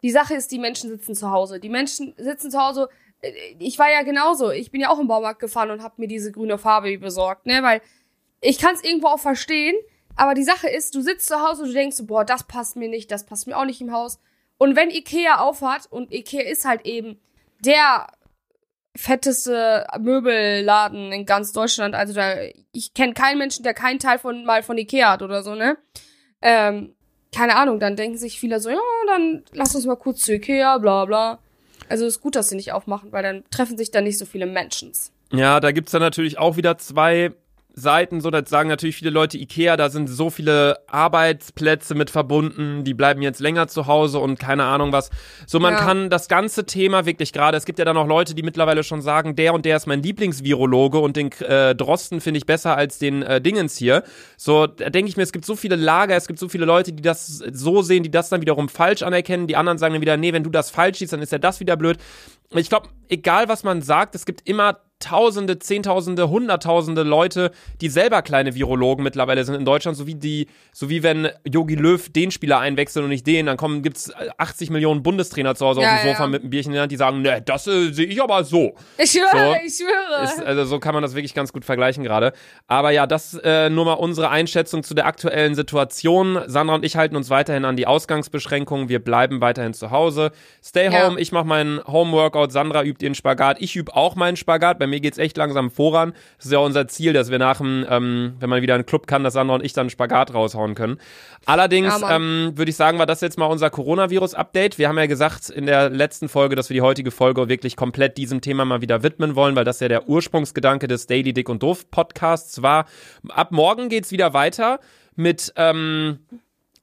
die 0.04 0.12
Sache 0.12 0.34
ist, 0.36 0.52
die 0.52 0.60
Menschen 0.60 0.90
sitzen 0.90 1.16
zu 1.16 1.32
Hause. 1.32 1.60
Die 1.60 1.70
Menschen 1.70 2.14
sitzen 2.18 2.50
zu 2.50 2.60
Hause. 2.60 2.90
Äh, 3.22 3.32
Ich 3.60 3.80
war 3.80 3.92
ja 3.92 4.04
genauso. 4.04 4.52
Ich 4.52 4.72
bin 4.72 4.82
ja 4.82 4.90
auch 4.90 5.00
im 5.00 5.08
Baumarkt 5.08 5.40
gefahren 5.40 5.72
und 5.72 5.84
habe 5.84 5.96
mir 5.98 6.08
diese 6.08 6.32
grüne 6.32 6.58
Farbe 6.58 6.98
besorgt, 6.98 7.46
ne? 7.46 7.64
Weil 7.64 7.82
ich 8.42 8.58
kann 8.58 8.76
es 8.76 8.84
irgendwo 8.84 9.08
auch 9.08 9.20
verstehen, 9.20 9.76
aber 10.16 10.34
die 10.34 10.44
Sache 10.44 10.70
ist, 10.70 10.96
du 10.96 11.02
sitzt 11.02 11.28
zu 11.28 11.42
Hause 11.42 11.64
und 11.64 11.70
du 11.70 11.74
denkst, 11.74 11.98
so, 11.98 12.06
boah, 12.06 12.26
das 12.26 12.44
passt 12.44 12.76
mir 12.76 12.90
nicht, 12.90 13.12
das 13.12 13.26
passt 13.26 13.48
mir 13.48 13.58
auch 13.58 13.66
nicht 13.66 13.82
im 13.82 13.92
Haus. 13.92 14.20
Und 14.58 14.76
wenn 14.76 14.90
Ikea 14.90 15.40
aufhat 15.40 15.88
und 15.90 16.12
Ikea 16.12 16.42
ist 16.42 16.66
halt 16.66 16.86
eben 16.86 17.20
der 17.60 18.08
fetteste 18.96 19.88
Möbelladen 20.00 21.12
in 21.12 21.26
ganz 21.26 21.54
Deutschland, 21.54 21.96
also 21.96 22.14
da 22.14 22.36
ich 22.72 22.94
kenne 22.94 23.14
keinen 23.14 23.38
Menschen, 23.38 23.64
der 23.64 23.74
keinen 23.74 24.00
Teil 24.00 24.20
von 24.20 24.44
mal 24.46 24.64
von 24.64 24.78
Ikea 24.78 25.12
hat 25.12 25.22
oder 25.22 25.44
so, 25.44 25.56
ne? 25.56 25.78
Ähm, 26.42 26.96
keine 27.34 27.56
Ahnung, 27.56 27.80
dann 27.80 27.96
denken 27.96 28.18
sich 28.18 28.40
viele 28.40 28.60
so, 28.60 28.70
ja, 28.70 28.80
dann 29.08 29.46
lass 29.54 29.74
uns 29.74 29.86
mal 29.86 29.96
kurz 29.96 30.22
zu 30.22 30.34
Ikea, 30.34 30.78
bla 30.80 31.06
bla. 31.06 31.40
Also 31.92 32.06
ist 32.06 32.22
gut, 32.22 32.38
dass 32.38 32.48
sie 32.48 32.56
nicht 32.56 32.72
aufmachen, 32.72 33.12
weil 33.12 33.22
dann 33.22 33.44
treffen 33.52 33.78
sich 33.78 33.92
da 33.92 34.00
nicht 34.00 34.18
so 34.18 34.26
viele 34.26 34.46
Menschen. 34.46 34.94
Ja, 35.34 35.60
da 35.60 35.72
gibt's 35.72 35.92
dann 35.92 36.02
natürlich 36.02 36.38
auch 36.38 36.56
wieder 36.56 36.78
zwei 36.78 37.34
Seiten, 37.74 38.22
so 38.22 38.30
das 38.30 38.50
sagen 38.50 38.70
natürlich 38.70 38.96
viele 38.98 39.12
Leute, 39.12 39.38
Ikea, 39.38 39.78
da 39.78 39.90
sind 39.90 40.08
so 40.08 40.30
viele 40.30 40.78
Arbeitsplätze 40.88 41.96
mit 41.96 42.10
verbunden, 42.10 42.84
die 42.84 42.94
bleiben 42.94 43.22
jetzt 43.22 43.40
länger 43.40 43.68
zu 43.68 43.88
Hause 43.88 44.20
und 44.20 44.40
keine 44.40 44.64
Ahnung 44.66 44.92
was. 44.92 45.10
So, 45.48 45.60
man 45.60 45.74
Ja. 45.74 45.80
kann 45.80 46.10
das 46.10 46.28
ganze 46.28 46.66
Thema 46.66 47.06
wirklich 47.06 47.32
gerade, 47.34 47.58
es 47.58 47.66
gibt 47.66 47.80
ja 47.80 47.86
dann 47.86 47.98
auch 47.98 48.08
Leute, 48.08 48.36
die 48.36 48.44
mittlerweile 48.44 48.84
schon 48.84 49.02
sagen, 49.02 49.36
der 49.36 49.54
und 49.54 49.66
der 49.66 49.78
ist 49.78 49.88
mein 49.88 50.04
Lieblingsvirologe 50.04 51.00
und 51.00 51.16
den 51.16 51.32
äh, 51.42 51.76
Drosten 51.76 52.22
finde 52.22 52.40
ich 52.40 52.46
besser 52.46 52.76
als 52.76 53.00
den 53.00 53.22
äh, 53.24 53.40
Dingens 53.42 53.78
hier. 53.78 54.04
So, 54.38 54.68
da 54.68 54.90
denke 54.90 55.10
ich 55.10 55.18
mir, 55.18 55.24
es 55.24 55.32
gibt 55.32 55.46
so 55.46 55.56
viele 55.56 55.76
Lager, 55.76 56.16
es 56.16 56.28
gibt 56.28 56.40
so 56.40 56.50
viele 56.50 56.66
Leute, 56.66 56.92
die 56.94 57.02
das 57.02 57.38
so 57.38 57.82
sehen, 57.82 58.04
die 58.04 58.12
das 58.12 58.30
dann 58.30 58.42
wiederum 58.42 58.70
falsch 58.70 59.02
anerkennen, 59.02 59.48
die 59.48 59.56
anderen 59.56 59.78
sagen 59.78 59.94
dann 59.94 60.02
wieder, 60.02 60.18
nee, 60.18 60.34
wenn 60.34 60.44
du 60.44 60.50
das 60.50 60.70
falsch 60.70 61.00
siehst, 61.00 61.14
dann 61.14 61.22
ist 61.22 61.32
ja 61.32 61.38
das 61.38 61.60
wieder 61.60 61.78
blöd. 61.78 61.98
Ich 62.54 62.70
glaube, 62.70 62.90
egal 63.10 63.48
was 63.50 63.64
man 63.64 63.82
sagt, 63.82 64.16
es 64.16 64.26
gibt 64.26 64.48
immer 64.48 64.80
Tausende, 65.04 65.58
Zehntausende, 65.58 66.30
Hunderttausende 66.30 67.02
Leute, 67.02 67.50
die 67.82 67.90
selber 67.90 68.22
kleine 68.22 68.54
Virologen 68.54 69.04
mittlerweile 69.04 69.44
sind 69.44 69.56
in 69.56 69.66
Deutschland, 69.66 69.98
so 69.98 70.06
wie 70.06 70.14
die, 70.14 70.46
so 70.74 70.90
wie 70.92 71.02
wenn 71.02 71.28
Yogi 71.44 71.74
Löw 71.74 72.08
den 72.10 72.30
Spieler 72.30 72.60
einwechselt 72.60 73.02
und 73.04 73.10
nicht 73.10 73.26
den, 73.26 73.48
dann 73.48 73.58
kommen 73.58 73.82
gibt's 73.82 74.12
80 74.38 74.70
Millionen 74.70 75.02
Bundestrainer 75.02 75.56
zu 75.56 75.66
Hause 75.66 75.82
Ja, 75.82 75.96
auf 75.96 76.02
dem 76.02 76.10
Sofa 76.12 76.24
ja. 76.26 76.28
mit 76.28 76.42
einem 76.44 76.52
Bierchen 76.52 76.70
in 76.72 76.74
der 76.76 76.82
Hand, 76.84 76.92
die 76.92 76.98
sagen, 76.98 77.24
ne, 77.24 77.42
das 77.42 77.66
äh, 77.66 77.92
sehe 77.92 78.06
ich 78.06 78.22
aber 78.22 78.44
so. 78.44 78.76
Ich 79.00 79.10
schwöre, 79.10 79.26
So. 79.32 79.56
ich 79.66 79.74
schwöre. 79.76 80.24
Ist, 80.24 80.40
also 80.44 80.66
so 80.66 80.78
kann 80.78 80.94
man 80.94 81.02
das 81.02 81.16
wirklich 81.16 81.34
ganz 81.34 81.52
gut 81.52 81.66
vergleichen 81.66 82.04
gerade. 82.04 82.32
Aber 82.68 82.92
ja, 82.92 83.08
das 83.08 83.34
äh, 83.44 83.72
nur 83.72 83.86
mal 83.86 83.94
unsere 83.94 84.30
Einschätzung 84.30 84.84
zu 84.84 84.94
der 84.94 85.08
aktuellen 85.08 85.56
Situation. 85.56 86.42
Sandra 86.46 86.76
und 86.76 86.86
ich 86.86 86.96
halten 86.96 87.16
uns 87.16 87.32
weiterhin 87.32 87.66
an 87.66 87.76
die 87.76 87.88
Ausgangsbeschränkungen. 87.88 88.88
Wir 88.88 89.00
bleiben 89.04 89.42
weiterhin 89.42 89.74
zu 89.74 89.90
Hause. 89.90 90.32
Stay 90.64 90.92
Ja. 90.94 91.08
home. 91.08 91.20
Ich 91.20 91.32
mache 91.32 91.46
meinen 91.48 91.80
Homeworkout. 92.42 92.52
Sandra 92.52 92.84
übt 92.84 93.04
ihren 93.04 93.16
Spagat. 93.16 93.58
Ich 93.60 93.76
übe 93.76 93.96
auch 93.96 94.16
meinen 94.16 94.38
Spagat. 94.38 94.80
Bei 94.80 94.88
mir 94.88 95.00
geht's 95.00 95.18
echt 95.18 95.38
langsam 95.38 95.70
voran. 95.72 96.14
Das 96.38 96.48
ist 96.48 96.52
ja 96.52 96.60
unser 96.60 96.88
Ziel, 96.88 97.14
dass 97.14 97.32
wir 97.32 97.40
nach 97.40 97.58
dem, 97.58 97.86
ähm, 97.90 98.36
wenn 98.40 98.50
man 98.50 98.62
wieder 98.62 98.76
in 98.76 98.82
den 98.82 98.86
Club 98.86 99.08
kann, 99.08 99.24
dass 99.24 99.34
Sandra 99.34 99.56
und 99.56 99.66
ich 99.66 99.74
dann 99.74 99.84
einen 99.84 99.90
Spagat 99.90 100.34
raushauen 100.34 100.76
können. 100.76 100.98
Allerdings 101.46 102.02
Ja, 102.02 102.16
ähm, 102.16 102.54
würde 102.56 102.70
ich 102.70 102.76
sagen, 102.76 103.00
war 103.00 103.06
das 103.06 103.22
jetzt 103.22 103.38
mal 103.38 103.46
unser 103.46 103.70
Coronavirus-Update. 103.70 104.78
Wir 104.78 104.88
haben 104.88 104.98
ja 104.98 105.06
gesagt 105.06 105.50
in 105.50 105.66
der 105.66 105.90
letzten 105.90 106.30
Folge, 106.30 106.56
dass 106.56 106.70
wir 106.70 106.76
die 106.76 106.82
heutige 106.82 107.12
Folge 107.12 107.50
wirklich 107.50 107.76
komplett 107.76 108.18
diesem 108.18 108.42
Thema 108.42 108.66
mal 108.66 108.82
wieder 108.82 109.04
widmen 109.04 109.36
wollen, 109.36 109.56
weil 109.56 109.66
das 109.66 109.80
ja 109.80 109.88
der 109.88 110.08
Ursprungsgedanke 110.08 110.88
des 110.88 111.08
Daily 111.08 111.34
Dick 111.34 111.50
und 111.50 111.64
Doof 111.64 111.90
Podcasts 111.90 112.62
war. 112.62 112.86
Ab 113.30 113.52
morgen 113.52 113.90
geht's 113.90 114.12
wieder 114.12 114.34
weiter 114.34 114.80
mit 115.16 115.54
ähm, 115.56 116.20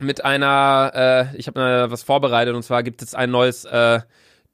mit 0.00 0.24
einer, 0.24 0.92
äh, 1.32 1.36
ich 1.36 1.48
habe 1.48 1.86
was 1.90 2.04
vorbereitet 2.04 2.54
und 2.54 2.62
zwar 2.62 2.84
gibt 2.84 3.02
es 3.02 3.16
ein 3.16 3.32
neues 3.32 3.64
äh, 3.64 4.00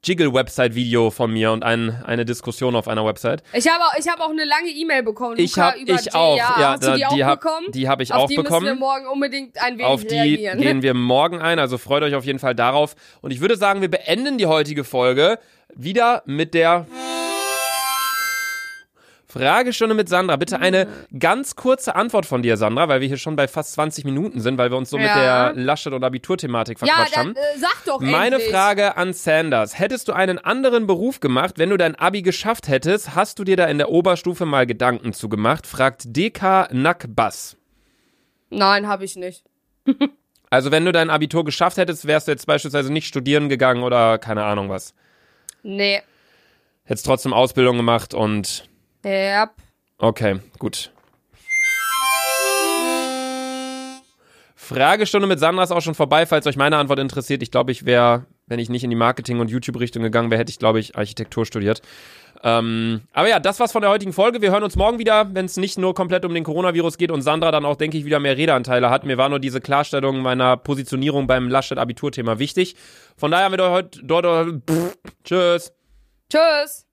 Jiggle-Website-Video 0.05 1.09
von 1.11 1.31
mir 1.31 1.51
und 1.51 1.63
ein, 1.63 2.03
eine 2.05 2.25
Diskussion 2.25 2.75
auf 2.75 2.87
einer 2.87 3.05
Website. 3.05 3.43
Ich 3.53 3.67
habe 3.67 3.83
auch, 3.83 3.93
ich 3.97 4.07
habe 4.07 4.23
auch 4.23 4.29
eine 4.29 4.45
lange 4.45 4.69
E-Mail 4.69 5.03
bekommen. 5.03 5.35
Ich 5.39 5.57
hab- 5.57 5.75
über 5.77 5.93
ich 5.93 6.13
auch, 6.13 6.37
Ja, 6.37 6.55
ja, 6.59 6.71
hast 6.73 6.83
du 6.83 6.87
da- 6.87 6.93
die, 6.95 7.15
die 7.15 7.23
auch 7.23 7.27
hab- 7.29 7.41
bekommen? 7.41 7.65
die 7.71 7.89
hab 7.89 8.01
ich 8.01 8.13
auf 8.13 8.23
auch 8.23 8.27
die 8.27 8.35
bekommen. 8.35 8.63
müssen 8.65 8.75
wir 8.75 8.79
morgen 8.79 9.07
unbedingt 9.07 9.61
ein 9.61 9.73
wenig 9.73 9.85
Auf 9.85 10.03
die 10.05 10.15
reagieren. 10.15 10.59
gehen 10.61 10.81
wir 10.81 10.93
morgen 10.93 11.41
ein, 11.41 11.59
also 11.59 11.77
freut 11.77 12.03
euch 12.03 12.15
auf 12.15 12.25
jeden 12.25 12.39
Fall 12.39 12.55
darauf. 12.55 12.95
Und 13.21 13.31
ich 13.31 13.41
würde 13.41 13.55
sagen, 13.57 13.81
wir 13.81 13.89
beenden 13.91 14.37
die 14.37 14.45
heutige 14.45 14.83
Folge 14.83 15.39
wieder 15.73 16.23
mit 16.25 16.53
der 16.53 16.85
Fragestunde 19.35 19.95
mit 19.95 20.07
Sandra. 20.09 20.35
Bitte 20.37 20.59
eine 20.59 20.87
ganz 21.19 21.55
kurze 21.55 21.95
Antwort 21.95 22.25
von 22.25 22.41
dir, 22.41 22.57
Sandra, 22.57 22.87
weil 22.87 23.01
wir 23.01 23.07
hier 23.07 23.17
schon 23.17 23.35
bei 23.35 23.47
fast 23.47 23.73
20 23.73 24.05
Minuten 24.05 24.39
sind, 24.39 24.57
weil 24.57 24.71
wir 24.71 24.77
uns 24.77 24.89
so 24.89 24.97
mit 24.97 25.07
Ja. 25.07 25.51
der 25.51 25.61
Laschet- 25.61 25.93
und 25.93 26.03
Abiturthematik 26.03 26.79
ja, 26.81 26.87
verquatscht 26.87 27.15
dann 27.17 27.27
haben. 27.27 27.35
äh, 27.35 27.57
sag 27.59 27.83
doch 27.85 27.99
Meine 27.99 28.35
endlich. 28.35 28.51
Frage 28.51 28.97
an 28.97 29.13
Sanders. 29.13 29.77
Hättest 29.77 30.07
du 30.07 30.13
einen 30.13 30.37
anderen 30.37 30.87
Beruf 30.87 31.19
gemacht, 31.19 31.55
wenn 31.57 31.69
du 31.69 31.77
dein 31.77 31.95
Abi 31.95 32.21
geschafft 32.21 32.67
hättest? 32.67 33.15
Hast 33.15 33.37
du 33.39 33.43
dir 33.43 33.57
da 33.57 33.65
in 33.65 33.77
der 33.77 33.89
Oberstufe 33.89 34.45
mal 34.45 34.65
Gedanken 34.65 35.13
zu 35.13 35.27
gemacht? 35.29 35.67
Fragt 35.67 36.03
DK 36.15 36.69
Nackbass. 36.71 37.57
Nein, 38.49 38.87
habe 38.87 39.05
ich 39.05 39.15
nicht. 39.15 39.43
Also 40.51 40.71
wenn 40.71 40.85
du 40.85 40.91
dein 40.93 41.09
Abitur 41.09 41.43
geschafft 41.43 41.75
hättest, 41.75 42.05
wärst 42.07 42.27
du 42.27 42.31
jetzt 42.31 42.45
beispielsweise 42.45 42.93
nicht 42.93 43.07
studieren 43.07 43.49
gegangen 43.49 43.83
oder 43.83 44.17
keine 44.19 44.43
Ahnung 44.45 44.69
was. 44.69 44.93
Nee. 45.63 46.01
Hättest 46.85 47.05
trotzdem 47.07 47.33
Ausbildung 47.33 47.75
gemacht 47.75 48.13
und 48.13 48.69
ja. 49.05 49.43
Yep. 49.43 49.49
Okay, 49.97 50.39
gut. 50.57 50.91
Fragestunde 54.55 55.27
mit 55.27 55.39
Sandra 55.39 55.63
ist 55.63 55.71
auch 55.71 55.81
schon 55.81 55.93
vorbei, 55.93 56.25
falls 56.25 56.47
euch 56.47 56.57
meine 56.57 56.77
Antwort 56.77 56.97
interessiert. 56.97 57.43
Ich 57.43 57.51
glaube, 57.51 57.71
ich 57.71 57.85
wäre, 57.85 58.25
wenn 58.47 58.57
ich 58.57 58.67
nicht 58.67 58.83
in 58.83 58.89
die 58.89 58.95
Marketing- 58.95 59.39
und 59.39 59.51
YouTube-Richtung 59.51 60.01
gegangen 60.01 60.31
wäre, 60.31 60.39
hätte 60.39 60.49
ich, 60.49 60.57
glaube 60.57 60.79
ich, 60.79 60.95
Architektur 60.95 61.45
studiert. 61.45 61.83
Ähm, 62.43 63.01
aber 63.13 63.29
ja, 63.29 63.39
das 63.39 63.59
war's 63.59 63.71
von 63.71 63.83
der 63.83 63.91
heutigen 63.91 64.11
Folge. 64.11 64.41
Wir 64.41 64.51
hören 64.51 64.63
uns 64.63 64.75
morgen 64.75 64.97
wieder, 64.97 65.33
wenn 65.35 65.45
es 65.45 65.57
nicht 65.57 65.77
nur 65.77 65.93
komplett 65.93 66.25
um 66.25 66.33
den 66.33 66.43
Coronavirus 66.43 66.97
geht 66.97 67.11
und 67.11 67.21
Sandra 67.21 67.51
dann 67.51 67.63
auch, 67.63 67.75
denke 67.75 67.97
ich, 67.99 68.05
wieder 68.05 68.19
mehr 68.19 68.37
Redeanteile 68.37 68.89
hat. 68.89 69.05
Mir 69.05 69.19
war 69.19 69.29
nur 69.29 69.39
diese 69.39 69.61
Klarstellung 69.61 70.19
meiner 70.21 70.57
Positionierung 70.57 71.27
beim 71.27 71.47
Laschet-Abiturthema 71.47 72.39
wichtig. 72.39 72.75
Von 73.17 73.29
daher 73.29 73.45
haben 73.45 73.57
wir 73.57 73.69
heute. 73.69 74.61
Tschüss. 75.23 75.73
Tschüss. 76.27 76.84